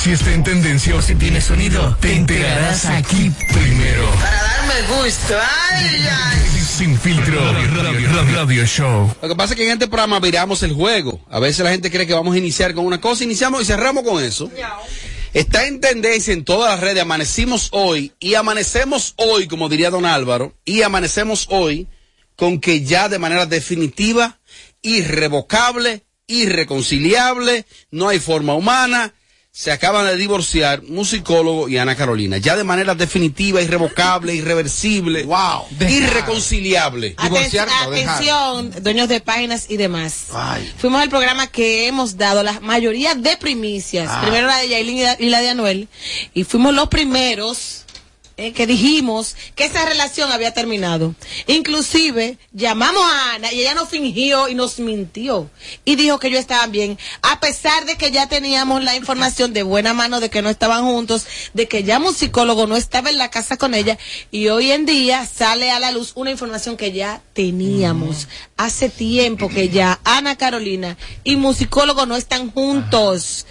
[0.01, 4.09] Si está en tendencia o si tiene sonido, te enterarás aquí primero.
[4.15, 5.36] Para darme gusto,
[5.72, 6.39] ay, ay.
[6.78, 9.15] Sin Filtro Radio, Radio Show.
[9.22, 11.20] Lo que pasa es que en este programa viramos el juego.
[11.30, 14.03] A veces la gente cree que vamos a iniciar con una cosa, iniciamos y cerramos
[14.03, 14.49] con eso.
[15.38, 17.03] Está en tendencia en todas las redes.
[17.03, 21.85] Amanecimos hoy y amanecemos hoy, como diría don Álvaro, y amanecemos hoy
[22.35, 24.39] con que ya de manera definitiva,
[24.81, 29.13] irrevocable, irreconciliable, no hay forma humana.
[29.60, 32.38] Se acaban de divorciar musicólogo y Ana Carolina.
[32.38, 37.16] Ya de manera definitiva, irrevocable, irreversible, wow, irreconciliable.
[37.16, 37.28] Aten-
[38.05, 40.26] atención, dueños de páginas y demás.
[40.78, 44.08] Fuimos al programa que hemos dado la mayoría de primicias.
[44.12, 44.22] Ah.
[44.22, 45.88] Primero la de Yailin y la- y la de Anuel.
[46.36, 47.86] Y fuimos los primeros
[48.39, 51.15] eh, que dijimos que esa relación había terminado.
[51.47, 55.49] Inclusive llamamos a Ana y ella nos fingió y nos mintió.
[55.85, 56.99] Y dijo que ellos estaban bien.
[57.23, 60.85] A pesar de que ya teníamos la información de buena mano de que no estaban
[60.85, 61.25] juntos,
[61.55, 63.97] de que ya un psicólogo no estaba en la casa con ella.
[64.29, 68.27] Y hoy en día sale a la luz una información que ya teníamos.
[68.55, 73.47] Hace tiempo que ya Ana Carolina y musicólogo no están juntos.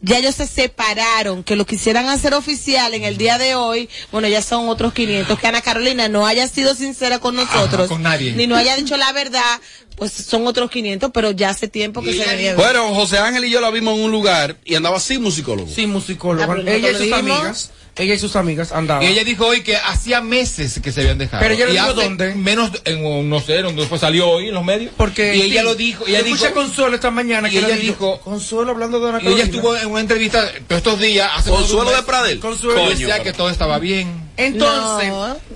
[0.00, 4.28] Ya ellos se separaron, que lo quisieran hacer oficial en el día de hoy, bueno,
[4.28, 5.36] ya son otros 500.
[5.38, 8.32] Que Ana Carolina no haya sido sincera con nosotros, con nadie.
[8.32, 9.60] ni no haya dicho la verdad,
[9.96, 12.54] pues son otros 500, pero ya hace tiempo que se venía.
[12.54, 15.68] Bueno, José Ángel y yo la vimos en un lugar y andaba sin musicólogo.
[15.68, 16.52] Sí, musicólogo.
[16.52, 17.70] Ah, ella y sus amigas.
[17.98, 19.02] Ella y sus amigas andaban.
[19.02, 21.40] Y ella dijo hoy que hacía meses que se habían dejado.
[21.42, 22.34] Pero ella no y dijo dónde.
[22.34, 24.92] Menos, en, no sé, donde fue salió hoy en los medios.
[24.96, 26.06] Porque y ella sí, lo dijo.
[26.06, 29.22] Ella escuché dijo a Consuelo esta mañana y que ella dijo- Consuelo hablando de una
[29.22, 31.30] y ella estuvo en una entrevista todos estos días.
[31.34, 32.40] Hace Consuelo de Pradel.
[32.40, 32.86] Consuelo.
[32.86, 34.28] y decía que todo estaba bien.
[34.36, 35.08] Entonces,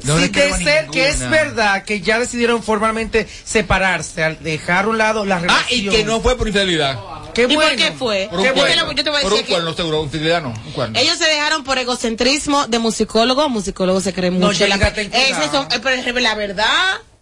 [0.05, 4.43] No si creo a de ser que es verdad que ya decidieron formalmente separarse al
[4.43, 5.95] dejar a un lado la Ah, relación.
[5.95, 6.99] y que no fue por infidelidad.
[7.35, 7.76] Qué ¿Y por bueno.
[7.76, 8.28] qué fue?
[8.30, 9.97] Por un Yo te lo- yo te voy a Por decir un que cuerno, seguro,
[10.43, 10.99] no, un cuerno.
[10.99, 13.49] ellos se dejaron por egocentrismo de musicólogo.
[13.49, 14.64] Musicólogo se cree No, mucho.
[14.64, 14.89] en la.
[14.89, 16.66] Ese son- pero la verdad,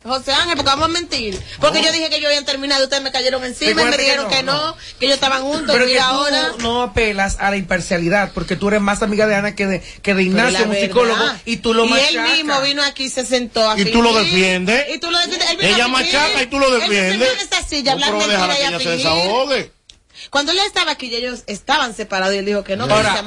[0.02, 1.38] José Ángel, porque vamos a mentir.
[1.60, 4.02] Porque yo dije que yo habían terminado, ustedes me cayeron encima y me Recuerda que
[4.02, 5.70] dijeron no, que no, que ellos estaban juntos.
[5.74, 6.52] Pero y que tú ahora.
[6.60, 10.14] no apelas a la imparcialidad, porque tú eres más amiga de Ana que de, que
[10.14, 11.40] de Ignacio, musicólogo, verdad.
[11.44, 12.32] y tú lo Y él machacas.
[12.32, 14.24] mismo vino aquí, se sentó a Y tú lo fingir.
[14.32, 14.86] defiendes.
[14.94, 15.50] Y tú lo defiendes.
[15.50, 15.88] Él Ella fingir.
[15.90, 17.10] machaca y tú lo Él defiendes.
[17.28, 18.96] sentó en esta silla, No, pero y que a ella se fingir.
[18.96, 19.72] desahogue.
[20.30, 22.84] Cuando él estaba aquí, ellos estaban separados y él dijo que no.
[22.84, 23.22] Ahora,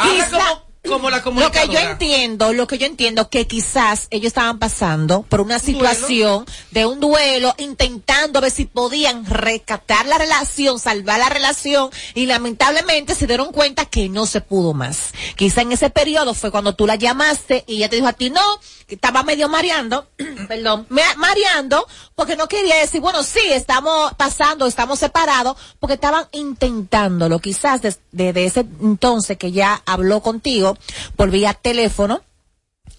[0.83, 4.59] como, como la Lo que yo entiendo, lo que yo entiendo que quizás ellos estaban
[4.59, 11.19] pasando por una situación de un duelo, intentando ver si podían rescatar la relación, salvar
[11.19, 15.13] la relación y lamentablemente se dieron cuenta que no se pudo más.
[15.37, 18.29] Quizá en ese periodo fue cuando tú la llamaste y ella te dijo a ti
[18.29, 18.41] no,
[18.85, 20.09] que estaba medio mareando,
[20.53, 26.27] perdón, me- mareando porque no quería decir, bueno, sí, estamos pasando, estamos separados porque estaban
[26.31, 27.39] intentándolo.
[27.39, 30.77] Quizás des- desde ese entonces que ya habló contigo
[31.15, 32.21] por vía teléfono,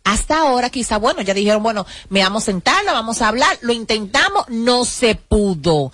[0.02, 3.72] hasta ahora quizá, bueno, ya dijeron, bueno, me vamos a sentarla, vamos a hablar, lo
[3.72, 5.92] intentamos, no se pudo.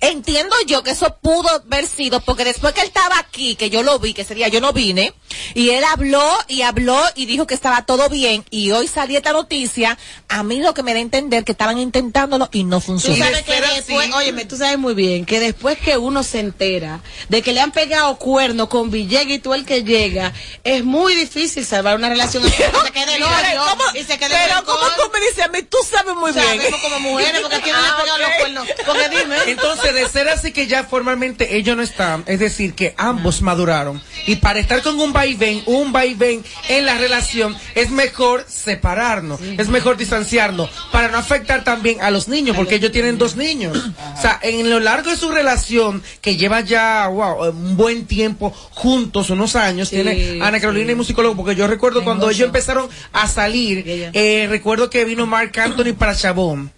[0.00, 3.82] Entiendo yo que eso pudo haber sido, porque después que él estaba aquí, que yo
[3.82, 5.12] lo vi, que ese día yo no vine,
[5.54, 9.32] y él habló y habló y dijo que estaba todo bien, y hoy salió esta
[9.32, 12.86] noticia, a mí lo que me da a entender que estaban intentándolo y no Tú
[12.86, 13.24] funcionó.
[13.24, 17.42] sabes que después, óyeme, tú sabes muy bien que después que uno se entera de
[17.42, 20.32] que le han pegado cuernos con Villegas y tú el que llega,
[20.62, 23.82] es muy difícil salvar una relación así, se quede el Mira, odio ¿cómo?
[23.96, 25.04] y se quede Pero el ¿cómo rencor.
[25.06, 25.62] tú me dices a mí?
[25.62, 26.44] Tú sabes muy bien.
[26.44, 28.22] Sabemos como mujeres, porque aquí no le han Ah, pegado ok.
[28.28, 28.68] los cuernos.
[28.86, 29.36] Porque dime.
[29.48, 34.00] Entonces, de ser así que ya formalmente ellos no están, es decir, que ambos maduraron.
[34.26, 39.68] Y para estar con un vaivén, un vaivén en la relación, es mejor separarnos, es
[39.68, 43.76] mejor distanciarnos, para no afectar también a los niños, porque ellos tienen dos niños.
[44.16, 48.50] O sea, en lo largo de su relación, que lleva ya, wow, un buen tiempo
[48.50, 53.28] juntos, unos años, tiene Ana Carolina y musicólogo, porque yo recuerdo cuando ellos empezaron a
[53.28, 56.77] salir, eh, recuerdo que vino Mark Anthony para Chabón.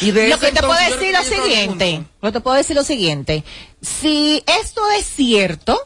[0.00, 2.84] Y de lo que te puedo decir lo siguiente, lo que te puedo decir lo
[2.84, 3.44] siguiente,
[3.82, 5.78] si esto es cierto,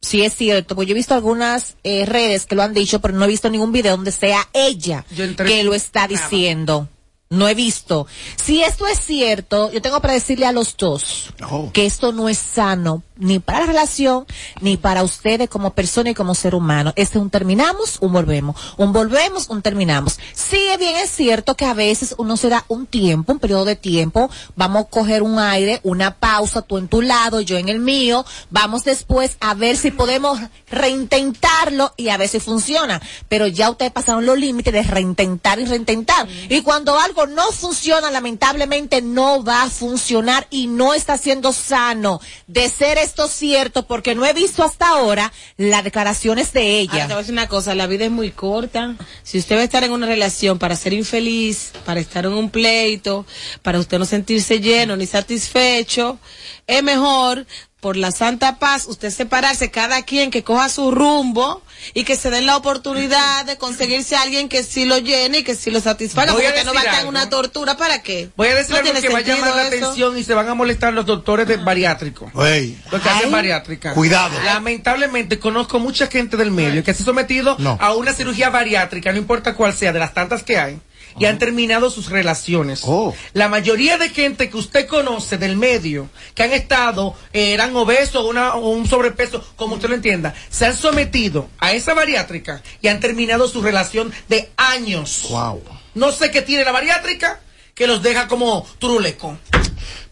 [0.00, 3.14] si es cierto, pues yo he visto algunas eh, redes que lo han dicho, pero
[3.14, 5.04] no he visto ningún video donde sea ella
[5.46, 6.88] que lo está diciendo.
[7.32, 8.06] No he visto.
[8.36, 11.32] Si esto es cierto, yo tengo para decirle a los dos
[11.72, 14.26] que esto no es sano ni para la relación
[14.60, 16.92] ni para ustedes como persona y como ser humano.
[16.94, 18.74] Este es un terminamos, un volvemos.
[18.76, 20.18] Un volvemos, un terminamos.
[20.34, 23.76] Sí, bien es cierto que a veces uno se da un tiempo, un periodo de
[23.76, 24.28] tiempo.
[24.54, 28.26] Vamos a coger un aire, una pausa, tú en tu lado, yo en el mío.
[28.50, 33.00] Vamos después a ver si podemos reintentarlo y a ver si funciona.
[33.28, 36.28] Pero ya ustedes pasaron los límites de reintentar y reintentar.
[36.50, 42.20] Y cuando algo no funciona, lamentablemente no va a funcionar y no está siendo sano
[42.46, 47.06] de ser esto cierto porque no he visto hasta ahora las declaraciones de Ahora, ella.
[47.06, 48.96] te voy a decir una cosa, la vida es muy corta.
[49.22, 52.50] Si usted va a estar en una relación para ser infeliz, para estar en un
[52.50, 53.26] pleito,
[53.62, 56.18] para usted no sentirse lleno ni satisfecho,
[56.66, 57.46] es mejor
[57.82, 61.62] por la santa paz usted separarse cada quien que coja su rumbo
[61.94, 65.42] y que se den la oportunidad de conseguirse a alguien que sí lo llene y
[65.42, 68.00] que sí lo satisfaga, Voy a porque no va a estar en una tortura, ¿para
[68.00, 68.30] qué?
[68.36, 69.84] Voy a decir No algo que va a llamar la eso.
[69.84, 72.30] atención y se van a molestar los doctores de bariátrico.
[72.40, 73.94] Ey, Los que hacen bariátrica.
[73.94, 74.38] Cuidado.
[74.44, 77.76] Lamentablemente conozco mucha gente del medio que se ha sometido No.
[77.80, 80.78] a una cirugía bariátrica, no importa cuál sea, de las tantas que hay,
[81.18, 82.82] y han terminado sus relaciones.
[82.84, 83.14] Oh.
[83.32, 88.24] La mayoría de gente que usted conoce del medio, que han estado, eh, eran obesos
[88.24, 92.88] una, o un sobrepeso, como usted lo entienda, se han sometido a esa bariátrica y
[92.88, 95.26] han terminado su relación de años.
[95.30, 95.62] Wow.
[95.94, 97.40] No sé qué tiene la bariátrica
[97.74, 99.36] que los deja como turuleco.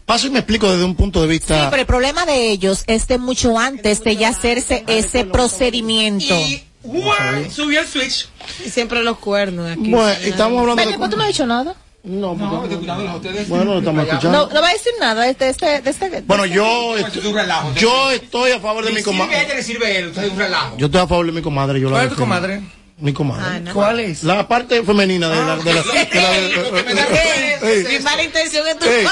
[0.05, 1.69] Paso y me explico desde un punto de Sí, vista.
[1.69, 6.33] pero el problema de ellos es de mucho antes de ya hacerse ese procedimiento.
[6.35, 7.51] Y ¡guau!
[7.51, 8.27] subió el switch.
[8.65, 9.89] Y siempre los cuernos aquí.
[9.89, 10.97] Bueno, estamos hablando Ven, de.
[10.97, 11.75] ¿por qué tú no has dicho nada?
[12.03, 13.47] No, No, de ustedes.
[13.47, 14.49] Bueno, lo estamos No, escuchando.
[14.51, 15.51] no va a decir nada de este, de
[15.89, 17.73] este, de Bueno, este- yo, Esto es un relajo.
[17.75, 19.41] yo estoy a favor de mi sirve comadre.
[19.43, 20.07] ella, le sirve él.
[20.09, 20.77] Esto es un relajo.
[20.77, 21.79] Yo estoy a favor de mi comadre.
[21.79, 22.61] Yo la ¿Cuál es tu comadre?
[22.97, 23.45] Mi comadre.
[23.57, 23.73] Ana.
[23.73, 24.23] ¿Cuál es?
[24.23, 25.55] La parte femenina de la.
[25.57, 29.05] De la, de la- mala intención es tu Ey.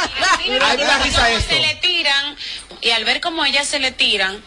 [0.61, 1.53] Ay, me da risa esto.
[1.53, 2.35] se le tiran
[2.81, 4.41] y al ver cómo ellas se le tiran,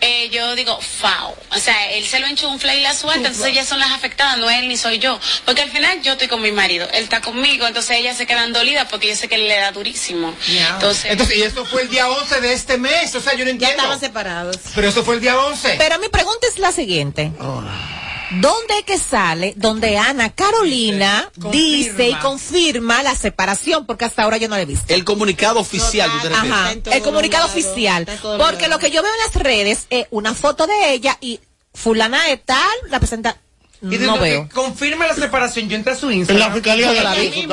[0.00, 1.36] eh, yo digo, fao.
[1.50, 4.48] O sea, él se lo enchufla y la suelta, entonces ellas son las afectadas, no
[4.50, 5.18] él ni soy yo.
[5.44, 8.52] Porque al final yo estoy con mi marido, él está conmigo, entonces ellas se quedan
[8.52, 10.34] dolidas porque yo sé que él le da durísimo.
[10.48, 13.14] Entonces, Entonces, y esto fue el día 11 de este mes.
[13.14, 13.76] O sea, yo no Ya entiendo.
[13.76, 14.56] estaban separados.
[14.74, 15.76] Pero eso fue el día 11.
[15.78, 17.32] Pero mi pregunta es la siguiente.
[18.30, 19.54] ¿Dónde es que sale?
[19.56, 24.66] Donde Ana Carolina dice y confirma la separación, porque hasta ahora yo no la he
[24.66, 24.92] visto.
[24.92, 26.10] El comunicado oficial.
[26.32, 28.06] Ajá, el comunicado oficial.
[28.38, 31.40] Porque lo que yo veo en las redes es una foto de ella y
[31.72, 33.38] fulana de tal la presenta.
[33.80, 34.48] Y desde No que veo.
[34.52, 36.48] confirma la separación, yo entré a su En Instagram.
[36.48, 37.48] la fiscalía de aquí, en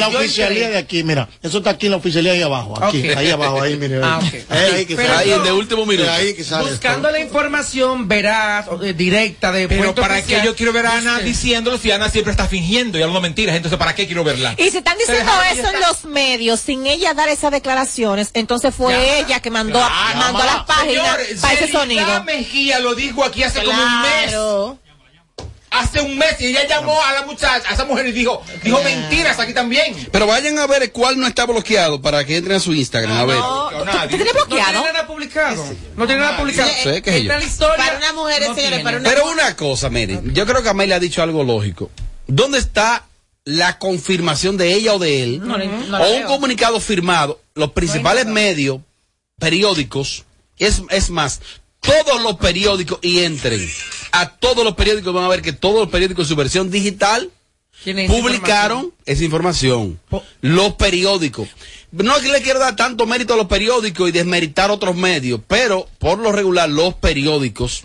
[0.00, 0.68] la oficialía entré.
[0.72, 3.16] de aquí, mira, eso está aquí en la oficialía ahí abajo, aquí, Ok.
[3.16, 4.00] ahí abajo, ahí, mire.
[4.02, 4.28] Ah, ahí.
[4.28, 4.50] ok.
[4.52, 5.28] Ahí, ahí que sale.
[5.28, 6.70] yo- De ahí que sale.
[6.70, 10.98] Buscando la información veraz, eh, directa de Pero para oficial, qué yo quiero ver a
[10.98, 13.56] Ana diciéndolo si Ana siempre está fingiendo y hablando mentiras.
[13.56, 14.54] Entonces, ¿para qué quiero verla?
[14.56, 19.18] Y si están diciendo eso en los medios sin ella dar esas declaraciones, entonces fue
[19.20, 22.24] ella que mandó, a, mandó a las páginas Señores, para ese sonido.
[22.24, 24.78] Mejía lo dijo aquí hace como un Claro.
[24.82, 24.89] mes.
[25.70, 28.82] Hace un mes y ella llamó a la muchacha, a esa mujer y dijo, dijo
[28.82, 29.94] mentiras aquí también.
[30.10, 33.16] Pero vayan a ver cuál no está bloqueado para que entren a su Instagram.
[33.16, 33.38] A ver.
[33.38, 34.72] ¿Tú tienes No bloqueado?
[34.82, 35.64] tiene nada publicado.
[35.96, 36.68] No tiene nada publicado.
[36.84, 36.90] No.
[36.90, 37.76] Está la historia.
[37.76, 38.84] Para una mujer, no señores, tiene.
[38.84, 41.88] para una Pero una cosa, miren, yo creo que Amelia ha dicho algo lógico.
[42.26, 43.06] ¿Dónde está
[43.44, 45.38] la confirmación de ella o de él?
[45.46, 48.80] No, no la o un comunicado firmado, los principales medios,
[49.38, 50.24] periódicos,
[50.58, 51.40] es, es más,
[51.80, 53.60] todos los periódicos y entren
[54.12, 57.30] a todos los periódicos, van a ver que todos los periódicos en su versión digital
[58.08, 59.98] publicaron esa información.
[60.40, 61.48] Los periódicos.
[61.92, 65.40] No es que le quiero dar tanto mérito a los periódicos y desmeritar otros medios,
[65.46, 67.84] pero por lo regular los periódicos,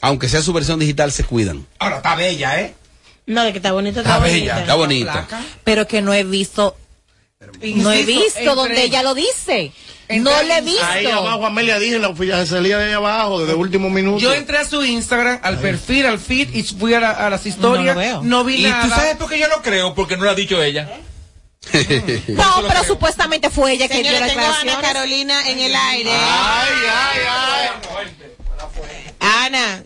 [0.00, 1.66] aunque sea su versión digital, se cuidan.
[1.78, 2.74] Ahora está bella, ¿eh?
[3.26, 4.40] No, de que está bonita, está, Está bonita.
[4.40, 5.28] bella, está bonita.
[5.64, 6.76] Pero que no he visto,
[7.62, 9.72] no he visto donde ella lo dice.
[10.20, 10.84] No le he visto.
[10.84, 14.18] Ahí abajo, Amelia dije, la oficialía de ahí abajo, desde último minuto.
[14.18, 17.46] Yo entré a su Instagram, al perfil, al feed y fui a, la- a las
[17.46, 17.96] historias.
[18.22, 18.82] No, vi ¿Y nada.
[18.84, 19.94] tú sabes por qué yo lo creo?
[19.94, 20.88] Porque no lo ha dicho ella.
[22.28, 24.80] No, pero supuestamente fue ella que dio la tengo a Ana.
[24.80, 26.10] Carolina en el aire.
[29.20, 29.84] Ana,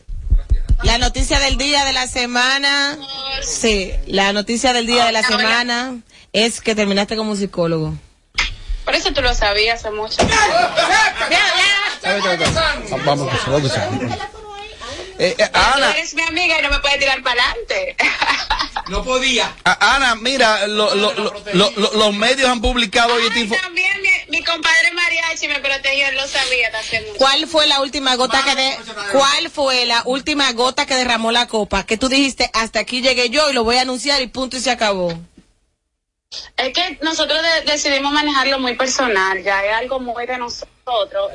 [0.83, 2.99] la noticia del día de la semana.
[3.43, 5.97] Sí, la noticia del día de la semana
[6.33, 7.95] es que terminaste como psicólogo.
[8.87, 10.16] Por eso tú lo sabías hace mucho.
[13.05, 13.72] Vamos, vamos, vamos.
[15.18, 17.97] Eh, eh, Tú Ana, eres mi amiga y no me puedes tirar para adelante.
[18.89, 19.53] No podía.
[19.64, 24.01] a- Ana, mira, lo- lo- lo- lo- lo- los medios han publicado hoy info- También
[24.01, 24.09] mi,
[24.39, 26.70] mi compadre Mariachi me protegió, él lo sabía.
[27.18, 28.78] ¿Cuál fue la última gota que de,
[29.11, 31.84] cuál fue la última gota que derramó la copa?
[31.84, 34.61] Que tú dijiste, hasta aquí llegué yo y lo voy a anunciar y punto y
[34.61, 35.12] se acabó.
[36.57, 40.66] Es que nosotros de- decidimos manejarlo muy personal, ya es algo muy de nosotros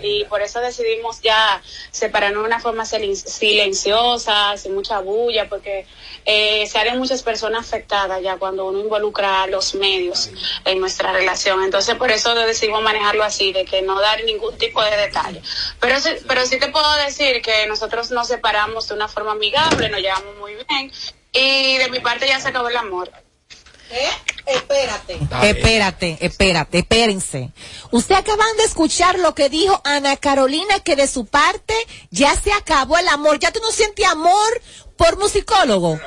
[0.02, 5.86] y por eso decidimos ya separarnos de una forma silen- silenciosa, sin mucha bulla, porque
[6.26, 10.30] eh, se harán muchas personas afectadas ya cuando uno involucra a los medios
[10.66, 11.64] en nuestra relación.
[11.64, 15.42] Entonces por eso decidimos manejarlo así, de que no dar ningún tipo de detalle.
[15.80, 19.90] Pero sí, pero sí te puedo decir que nosotros nos separamos de una forma amigable,
[19.90, 20.92] nos llevamos muy bien
[21.34, 23.12] y de mi parte ya se acabó el amor.
[24.46, 25.20] Espérate.
[25.44, 27.52] Espérate, espérate, espérense.
[27.92, 31.74] Usted acaban de escuchar lo que dijo Ana Carolina, que de su parte
[32.10, 33.40] ya se acabó el amor.
[33.40, 34.62] Ya tú no sientes amor
[34.98, 36.00] por musicólogo.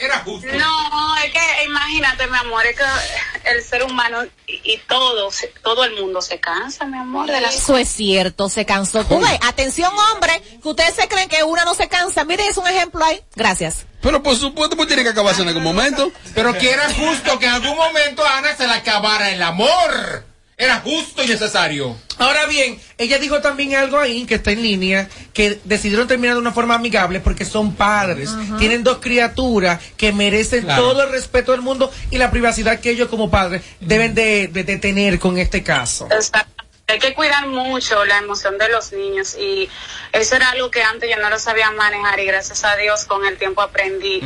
[0.00, 0.48] Era justo.
[0.54, 5.52] No, es que imagínate, mi amor, es que el ser humano y, y todo, se-
[5.62, 9.04] todo el mundo se cansa, mi amor, de las Eso es cierto, se cansó.
[9.04, 12.24] Tú ves, atención hombre, que ustedes se creen que una no se cansa.
[12.24, 13.20] Mire, es un ejemplo ahí.
[13.36, 13.84] Gracias.
[14.00, 16.10] Pero por supuesto, pues tiene que acabarse en algún momento.
[16.34, 20.24] Pero que era justo que en algún momento a Ana se le acabara el amor.
[20.62, 21.96] Era justo y necesario.
[22.18, 26.40] Ahora bien, ella dijo también algo ahí que está en línea, que decidieron terminar de
[26.40, 30.82] una forma amigable porque son padres, tienen dos criaturas que merecen Claro.
[30.82, 34.64] todo el respeto del mundo y la privacidad que ellos como padres deben de, de-
[34.64, 36.06] de tener con este caso.
[36.10, 36.62] Exacto.
[36.88, 39.66] Hay que cuidar mucho la emoción de los niños y
[40.12, 43.24] eso era algo que antes yo no lo sabía manejar y gracias a Dios con
[43.24, 44.20] el tiempo aprendí.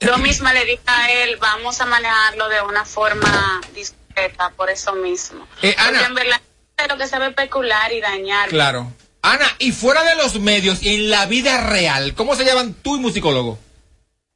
[0.00, 3.60] Yo misma le dije a él, vamos a manejarlo de una forma
[4.10, 5.46] discreta, por eso mismo.
[5.62, 6.06] Eh, Ana.
[6.06, 6.40] En verdad
[6.76, 8.48] es lo que sabe especular y dañar.
[8.48, 8.92] Claro.
[9.22, 12.96] Ana, y fuera de los medios y en la vida real, ¿cómo se llaman tú
[12.96, 13.58] y musicólogo?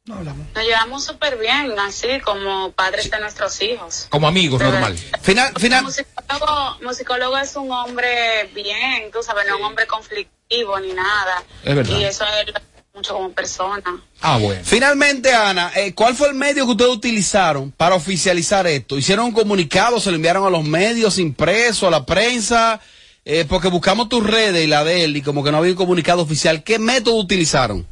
[0.07, 4.07] Nos llevamos súper bien, así como padres de nuestros hijos.
[4.11, 4.99] Como amigos, normal.
[5.23, 5.85] Final, final.
[5.85, 11.43] Musicólogo, musicólogo es un hombre bien, tú sabes, no un hombre conflictivo ni nada.
[11.63, 11.97] Es verdad.
[11.97, 12.53] Y eso es
[12.95, 13.83] mucho como persona.
[14.21, 14.61] Ah, bueno.
[14.65, 18.97] Finalmente, Ana, eh, ¿cuál fue el medio que ustedes utilizaron para oficializar esto?
[18.97, 19.99] ¿Hicieron un comunicado?
[19.99, 22.81] ¿Se lo enviaron a los medios impresos, a la prensa?
[23.25, 25.77] Eh, porque buscamos tus redes y la de él y como que no había un
[25.77, 26.63] comunicado oficial.
[26.63, 27.85] ¿Qué método utilizaron?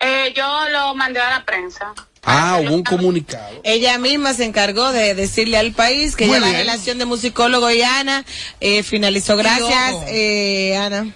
[0.00, 1.92] Eh, yo lo mandé a la prensa.
[2.22, 3.60] Ah, hubo un comunicado.
[3.64, 7.82] Ella misma se encargó de decirle al país que ya la relación de musicólogo y
[7.82, 8.24] Ana
[8.60, 9.36] eh, finalizó.
[9.36, 11.14] Gracias, eh, Ana.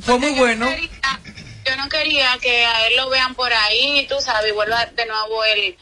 [0.00, 0.66] fue muy bueno.
[1.70, 5.06] Yo no quería que a él lo vean por ahí, tú sabes, y vuelva de
[5.06, 5.76] nuevo el,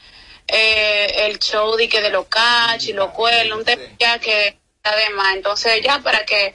[0.49, 5.34] eh, el show de que de los catch y los cuernos, un tema que además,
[5.36, 6.55] entonces ya para que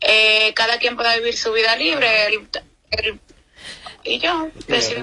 [0.00, 2.48] eh, cada quien pueda vivir su vida libre, el,
[2.92, 3.20] el-
[4.04, 5.02] y yo decidí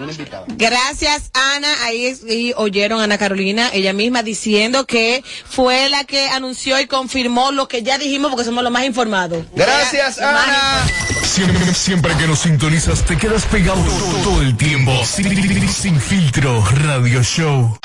[0.49, 1.83] Gracias, Ana.
[1.83, 6.79] Ahí es- y oyeron a Ana Carolina, ella misma diciendo que fue la que anunció
[6.79, 9.45] y confirmó lo que ya dijimos porque somos los más informados.
[9.53, 10.87] Gracias, Ana.
[11.23, 14.91] Siempre, siempre que nos sintonizas te quedas pegado todo, todo el tiempo.
[15.05, 17.77] Sin, sin filtro, radio show.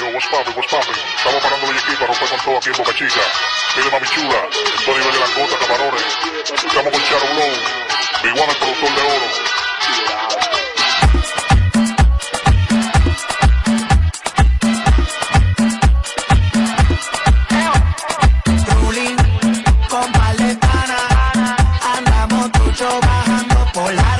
[0.00, 0.94] Yo, what's poppin', what's poppin'?
[1.18, 3.20] Estamos parando el equipo, rompe con todo aquí en Boca Chica.
[3.76, 4.48] Mire, mami chula,
[4.78, 6.02] estoy nivel de langota, camarones.
[6.50, 9.54] Estamos con Charo Blow, One, el productor de oro.
[23.84, 24.13] Bajando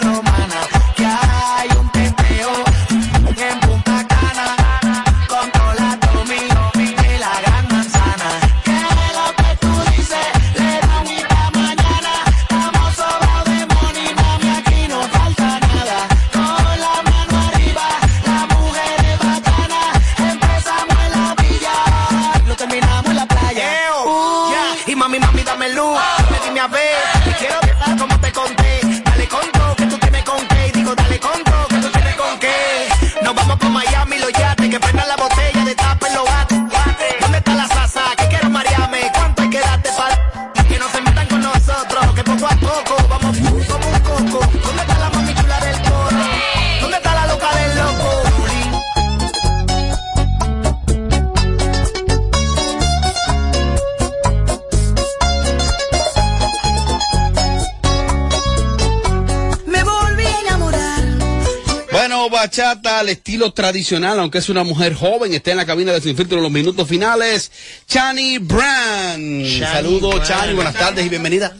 [63.01, 66.39] al estilo tradicional, aunque es una mujer joven, está en la cabina de Sin Filtro
[66.39, 67.51] en los minutos finales.
[67.87, 69.61] Chani Brand.
[69.61, 70.27] Saludos, Brand.
[70.29, 71.57] Chani, buenas tardes y bienvenida.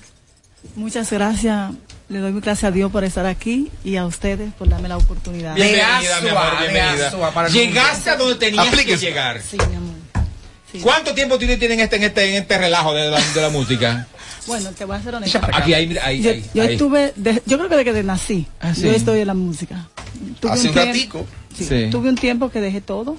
[0.77, 1.73] Muchas gracias.
[2.09, 5.55] Le doy gracias a Dios por estar aquí y a ustedes por darme la oportunidad.
[5.55, 7.13] Bienvenida, mi amor, bienvenida.
[7.47, 9.01] El Llegaste a donde tenías Aplíquese.
[9.01, 9.41] que llegar.
[9.43, 10.04] Sí, mi amor.
[10.83, 14.07] ¿Cuánto tiempo tiene- tienen este, en, este, en este relajo de la, de la música?
[14.47, 15.41] Bueno, te voy a ser honesta.
[15.55, 18.75] Aquí, ahí, ahí, yo, ahí, yo estuve, de- yo creo que desde que nací, Ah,
[18.75, 18.83] sí.
[18.83, 19.89] yo estoy en la música.
[20.39, 21.27] Tuve Hace un tiemp- ratico.
[21.57, 21.89] Sí, Sí.
[21.91, 23.17] Tuve un tiempo que dejé todo.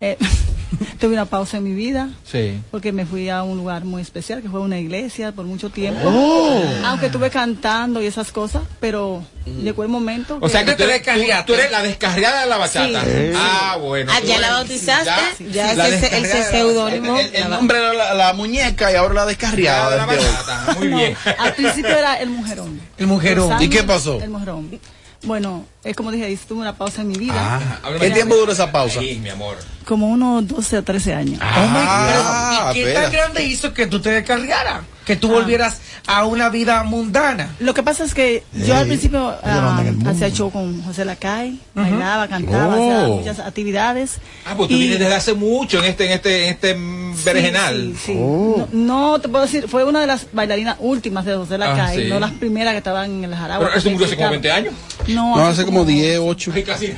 [0.00, 0.16] Eh,
[1.00, 2.60] tuve una pausa en mi vida Sí.
[2.70, 6.00] porque me fui a un lugar muy especial que fue una iglesia por mucho tiempo.
[6.04, 6.62] Oh.
[6.84, 10.38] Aunque estuve cantando y esas cosas, pero llegó el momento.
[10.40, 11.10] O sea que tú eres, tú,
[11.46, 13.02] tú eres la descarriada de la bachata.
[13.02, 13.32] Sí.
[13.34, 14.12] Ah, bueno.
[14.14, 15.50] Ah, ¿ya la bautizaste?
[15.50, 17.18] Ya ese es el seudónimo.
[17.18, 19.90] El, el nombre era la, la muñeca y ahora la descarriada.
[19.90, 20.74] de la bachata.
[20.78, 21.16] Muy bien.
[21.38, 22.80] Al principio era el mujerón.
[22.98, 23.60] El mujerón.
[23.62, 24.20] ¿Y qué pasó?
[24.22, 24.78] El mujerón.
[25.22, 27.34] Bueno, es como dije, hice- tuve una pausa en mi vida.
[27.82, 29.00] Ah, ¿Qué tiempo duró esa pausa?
[29.00, 29.56] Sí, mi amor.
[29.84, 31.38] Como unos 12 o 13 años.
[31.42, 34.82] Ah, ¿Y qué tan grande hizo que tú te descarriaras?
[35.08, 37.56] Que tú volvieras a una vida mundana.
[37.58, 40.10] Lo que pasa es que yo Ey, al principio ah, mundo.
[40.10, 43.16] hacía show con José Lacay, bailaba, cantaba, hacía Oh.
[43.16, 44.18] muchas actividades.
[44.46, 47.24] Ah, pues tú Y- vienes desde hace mucho en este, en este, en este mm,
[47.24, 47.94] berenjenal.
[47.96, 48.14] Sí, sí.
[48.14, 52.00] No, no te puedo decir, fue una de las bailarinas últimas de José Lacay, Ah,
[52.04, 52.08] sí.
[52.08, 53.66] no las primeras que estaban en el Jaragua.
[53.66, 54.74] Pero eso murió hace como 20 años.
[55.08, 56.52] No, No, hace como 10, 8.
[56.66, 56.92] casi.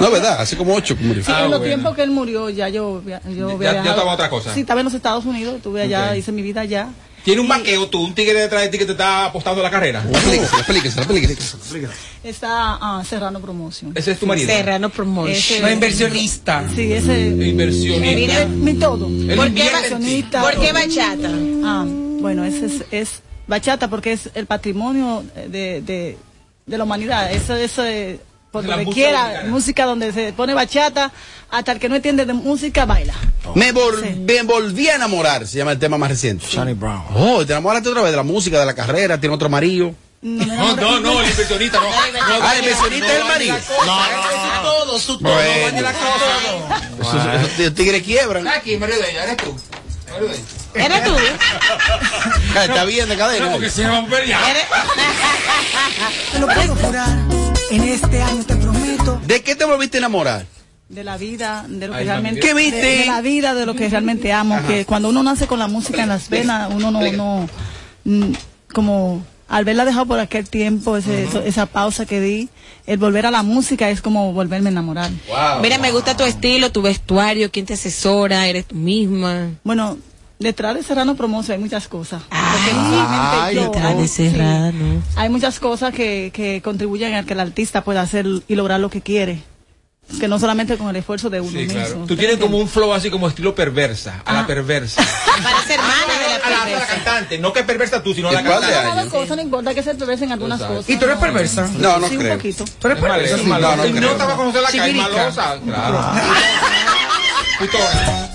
[0.00, 0.40] No, ¿verdad?
[0.40, 1.24] Hace como 8 que murió.
[1.24, 4.52] Sí, en los tiempos que él murió ya yo, ya, yo Ah, estaba otra cosa.
[4.54, 6.88] Sí, estaba en los Estados Unidos, estuve allá, hice mi vida allá.
[7.22, 10.02] Tiene un vaqueo tú, un tigre detrás de ti que te está apostando la carrera.
[10.10, 10.56] Explíquese,
[11.00, 11.00] explíquese,
[11.56, 11.92] explíquese.
[12.24, 13.92] Está ah, Serrano Promotion.
[13.94, 14.48] Ese es tu marido.
[14.48, 15.36] Serrano Promotion.
[15.36, 16.64] Ese- No inversionista.
[16.74, 17.26] Sí, ese.
[17.28, 18.46] Inversionista.
[18.46, 19.06] Mi, mi todo.
[19.06, 20.40] Él ¿Por qué inversionista?
[20.40, 21.30] ¿Por qué bachata?
[21.62, 26.16] Ah, bueno, ese es, es bachata porque es el patrimonio de, de,
[26.64, 27.30] de la humanidad.
[27.32, 28.18] Eso, eso es,
[28.50, 29.50] por la donde música quiera, dominicana.
[29.50, 31.12] música donde se pone bachata,
[31.50, 33.14] hasta el que no entiende de música baila.
[33.54, 36.46] Me, vol- me volví a enamorar, se llama el tema más reciente.
[36.52, 37.04] Johnny Brown.
[37.14, 39.94] Oh, te enamoraste otra vez de la música, de la carrera, tiene otro marido.
[40.22, 41.86] No, no, no, el inversionista no.
[42.42, 43.56] Ah, el inversionista es el marido.
[43.86, 43.98] No,
[44.62, 45.32] Todo, su todo.
[47.56, 48.46] T- tigres quiebran.
[48.46, 49.56] Aquí, marido de ella, eres tú.
[50.10, 50.44] Marido de ella.
[50.74, 51.16] ¿Eres tú?
[52.60, 53.46] Está bien de cadena.
[53.46, 54.06] No, porque se llama.
[56.32, 57.39] Te lo puedo jurar.
[57.70, 59.20] En este año te prometo.
[59.26, 60.46] ¿De qué te volviste a enamorar?
[60.88, 62.40] De la vida, de lo que Ay, realmente.
[62.40, 62.80] ¿Qué viste?
[62.80, 64.56] De, de la vida, de lo que realmente amo.
[64.56, 64.66] Ajá.
[64.66, 67.00] Que cuando uno nace con la música en las venas, uno no.
[67.12, 67.48] no
[68.04, 68.32] mm,
[68.72, 72.48] como al verla dejado por aquel tiempo, ese- eso- esa pausa que di,
[72.86, 75.10] el volver a la música es como volverme a enamorar.
[75.60, 79.48] Mira, me gusta tu estilo, tu vestuario, quién te asesora, eres tú misma.
[79.64, 79.98] Bueno,
[80.40, 82.22] detrás de Serrano Promocio hay muchas cosas.
[82.30, 82.38] No
[83.42, 85.02] Ay, yo, detrás de Serrano.
[85.16, 88.90] Hay muchas cosas que, que contribuyen a que el artista pueda hacer y lograr lo
[88.90, 89.42] que quiere.
[90.18, 91.88] Que no solamente con el esfuerzo de uno Sí, claro.
[91.90, 92.06] mismo.
[92.06, 95.00] Tú tienes como un flow así como estilo perversa, a la perversa.
[95.42, 98.42] Parece hermana de la a, la, a la cantante, no que perversa tú, sino la
[98.42, 98.88] cuál de cantante.
[98.96, 100.88] Cada cosa, no importa que se perversen algunas cosas.
[100.88, 101.68] ¿Y tú eres perversa?
[101.78, 102.32] No, no sí, creo.
[102.32, 102.64] un poquito.
[102.64, 103.36] ¿Tú eres perversa?
[103.36, 103.76] es malosa.
[103.76, 104.10] No, no Y creo.
[104.10, 104.70] no te va a conocer la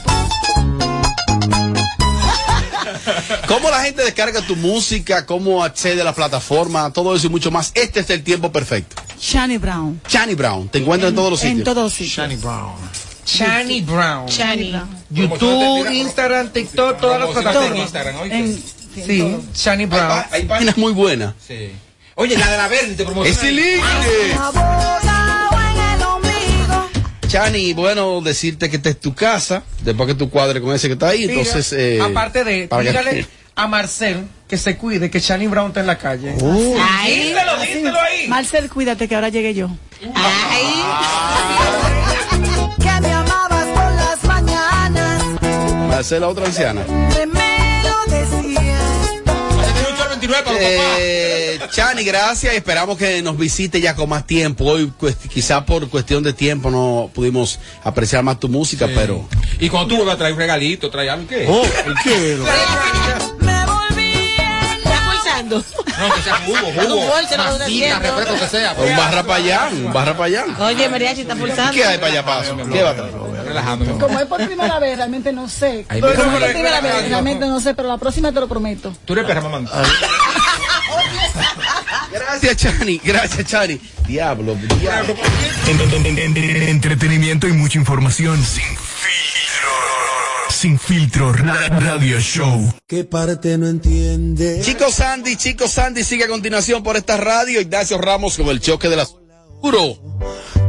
[3.47, 5.25] ¿Cómo la gente descarga tu música?
[5.25, 6.91] ¿Cómo accede a la plataforma?
[6.91, 7.71] Todo eso y mucho más.
[7.75, 9.01] Este es el tiempo perfecto.
[9.19, 10.01] Shani Brown.
[10.07, 11.65] Chani Brown, te encuentras en todos los En sitios.
[11.65, 12.15] todos los sitios.
[12.17, 12.73] Shani Brown.
[13.25, 14.27] Chani Brown.
[14.27, 14.89] Shani Brown.
[15.09, 17.79] YouTube, Instagram, TikTok, todas las en plataformas.
[17.79, 18.31] Instagram.
[18.31, 18.63] En,
[18.95, 20.23] Sí, Shani Hay, Brown.
[20.31, 21.33] hay páginas muy buenas.
[21.45, 21.69] Sí.
[22.15, 23.37] Oye, la de la verde te promociona.
[23.37, 23.81] ¡Es el en.
[27.27, 30.93] Chani, bueno, decirte que esta es tu casa, después que tú cuadres con ese que
[30.93, 31.73] está ahí, Mira, entonces...
[31.73, 35.79] eh, aparte de, para que- dígale a Marcel que se cuide, que Shani Brown está
[35.79, 36.33] en la calle.
[36.33, 38.27] Díselo, díselo ahí.
[38.27, 39.69] Marcel, cuídate que ahora llegue yo.
[40.13, 40.65] ay.
[42.77, 45.23] Que me amabas por las mañanas.
[45.89, 46.81] Marcela, otra anciana.
[50.27, 50.97] 29 para los papás.
[50.99, 52.53] Eh, Chani, gracias.
[52.53, 54.65] Esperamos que nos visite ya con más tiempo.
[54.65, 59.27] Hoy, pues, quizá por cuestión de tiempo, no pudimos apreciar más tu música, pero.
[59.59, 61.45] Y cuando tú vuelvas a traer un regalito, trae algo, ¿qué?
[61.47, 61.63] Oh,
[62.03, 62.37] ¿qué?
[63.39, 64.35] Me volví
[64.83, 65.57] ¿Está pulsando?
[65.57, 66.95] No, que sea jugo, jugo.
[66.95, 68.73] Un bolso, masita, refresco que sea.
[68.73, 70.45] Un barra para allá, un barra para allá.
[70.59, 71.71] Oye, Mariachi está pulsando.
[71.71, 72.57] ¿Qué hay para allá, paso?
[72.71, 73.34] ¿Qué va a traer?
[73.55, 73.99] Relajándome.
[73.99, 75.85] Como es por primera vez, realmente no sé.
[75.89, 78.93] Ay, Como es por primera vez, realmente no sé, pero la próxima te lo prometo.
[79.05, 79.69] Tú eres perra, mamá.
[82.11, 83.01] Gracias, Chani.
[83.03, 83.79] Gracias, Chani.
[84.07, 85.15] Diablo, diablo.
[85.67, 88.37] En- en- en- en- entretenimiento y mucha información.
[88.43, 89.69] Sin filtro.
[90.49, 91.33] Sin filtro.
[91.33, 92.73] Ra- Radio Show.
[92.87, 94.61] ¿Qué parte no entiende?
[94.63, 97.59] Chico Sandy, Chico Sandy sigue a continuación por esta radio.
[97.61, 99.07] Ignacio Ramos con el choque de la
[99.61, 99.97] Puro.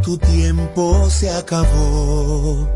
[0.06, 2.70] Tu tiempo se acabó.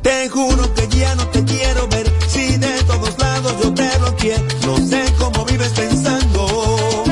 [0.00, 2.10] Te juro que ya no te quiero ver.
[2.26, 4.42] Si de todos lados yo te bloqueé.
[4.64, 7.04] No sé cómo vives pensando.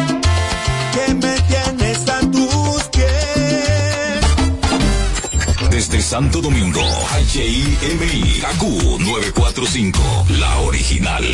[0.94, 4.20] Que me tienes a tus pies.
[5.70, 6.80] Desde Santo Domingo,
[7.34, 8.62] HIMI, KQ
[9.00, 10.00] 945,
[10.30, 11.24] la original.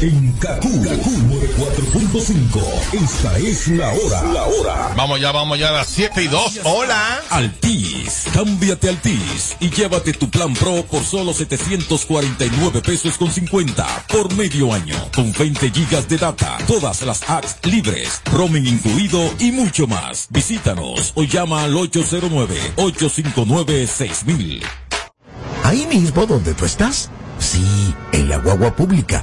[0.00, 3.02] En Kaku, Kaku 94.5.
[3.02, 4.22] Esta es la hora.
[4.32, 4.94] La hora.
[4.96, 6.60] Vamos ya, vamos ya a las 7 y 2.
[6.62, 7.20] Hola.
[7.30, 14.32] Altis, cámbiate Altis y llévate tu plan Pro por solo 749 pesos con 50 por
[14.36, 19.88] medio año, con 20 gigas de data, todas las apps libres, roaming incluido y mucho
[19.88, 20.28] más.
[20.30, 24.62] Visítanos o llama al 809-859-6000.
[25.64, 27.10] Ahí mismo donde tú estás.
[27.40, 27.64] Sí,
[28.12, 29.22] en la guagua pública,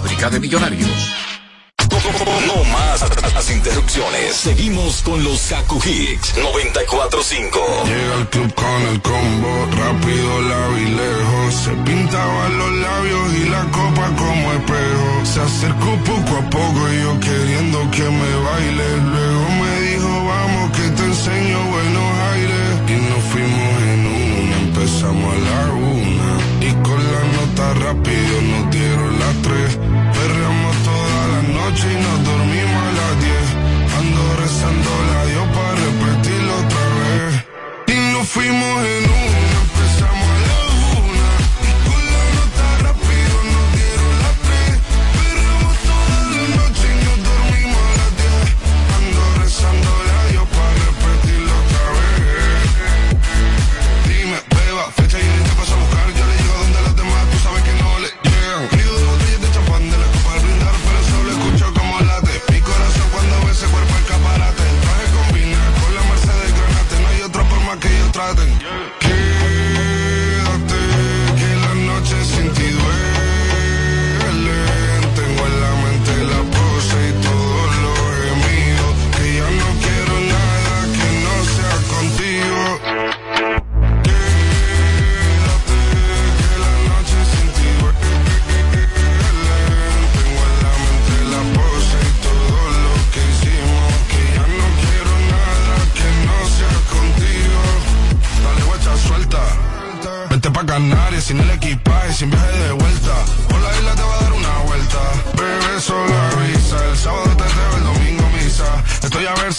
[0.00, 0.88] de millonarios.
[2.46, 3.02] No más
[3.34, 4.34] las interrupciones.
[4.34, 7.60] Seguimos con los Kaku Hicks 945.
[7.84, 11.54] Llega al club con el combo, rápido, lejos.
[11.54, 15.24] Se pintaban los labios y la copa como espejo.
[15.24, 18.96] Se acercó poco a poco y yo queriendo que me baile.
[19.12, 22.66] Luego me dijo, vamos que te enseño buenos aires.
[22.88, 26.30] Y nos fuimos en una, empezamos a la una.
[26.60, 28.29] Y con la nota rápido
[31.70, 32.89] noche y nos dormimos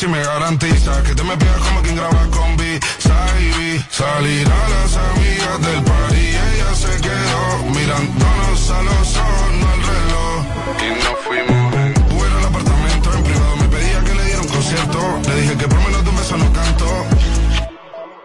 [0.01, 2.79] si me garantiza que te me pidas como quien graba con B.
[2.97, 3.85] Saibi.
[3.91, 6.25] Salir a las amigas del party.
[6.49, 10.37] Ella se quedó mirándonos a los ojos, no al reloj.
[10.81, 11.93] Y nos fuimos en.
[12.17, 13.55] Fuera al apartamento en privado.
[13.57, 14.99] Me pedía que le diera un concierto.
[15.27, 16.87] Le dije que por menos de un beso no canto.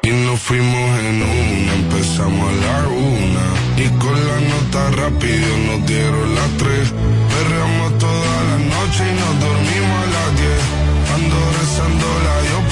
[0.02, 3.46] Y nos fuimos en una, empezamos a la una.
[3.76, 6.94] Y con la nota rápido nos dieron las tres.
[7.34, 10.86] Perreamos toda la noche y nos dormimos a las diez.
[11.16, 12.65] Ando rezando la yo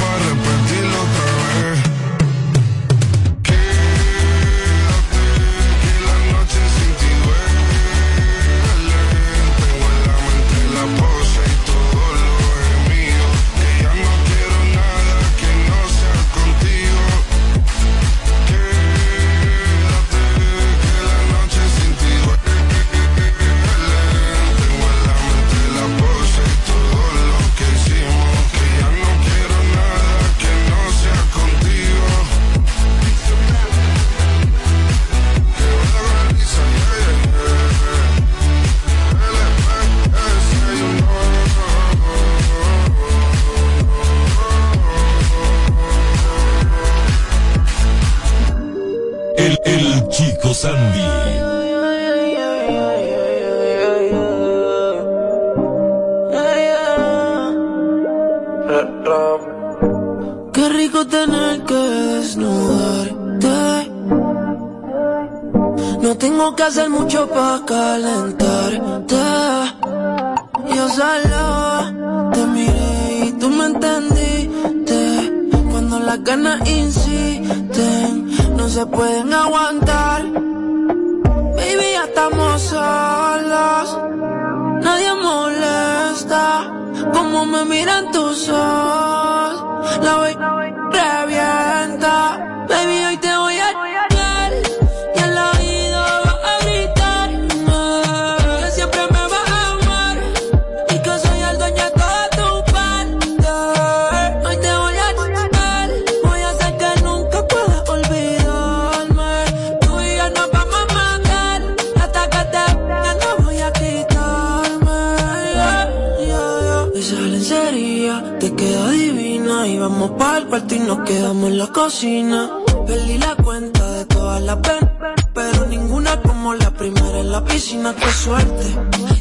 [119.65, 122.51] divina y vamos para el cuarto y nos quedamos en la cocina.
[122.87, 124.91] Perdí la cuenta de todas las penas,
[125.33, 127.95] pero ninguna como la primera en la piscina.
[127.95, 128.67] Qué suerte,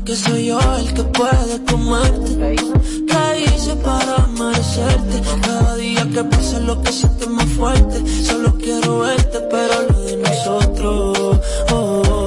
[0.06, 2.56] que soy yo el que puede comerte.
[3.08, 5.22] ¿Qué hice para merecerte?
[5.42, 8.04] Cada día que pasa lo que sientes más fuerte.
[8.24, 11.18] Solo quiero verte, pero lo de nosotros
[11.72, 12.23] oh, oh,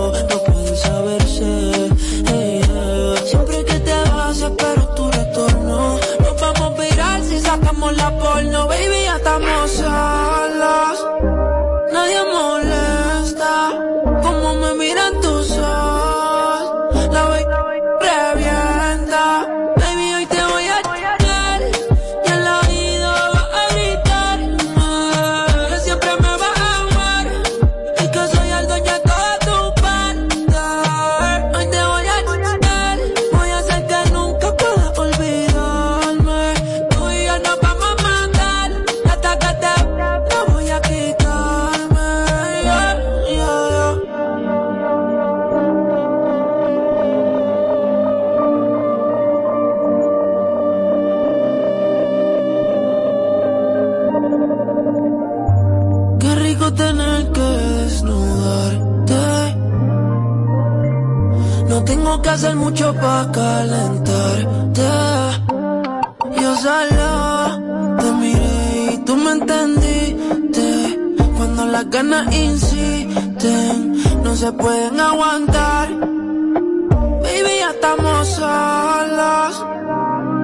[74.37, 75.89] no se pueden aguantar.
[75.89, 79.67] Baby, ya estamos solos.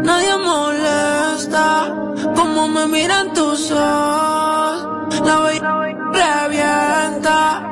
[0.02, 1.94] Nadie molesta
[2.34, 5.20] como me miran tus ojos.
[5.26, 5.60] La voy
[6.12, 7.71] revienta.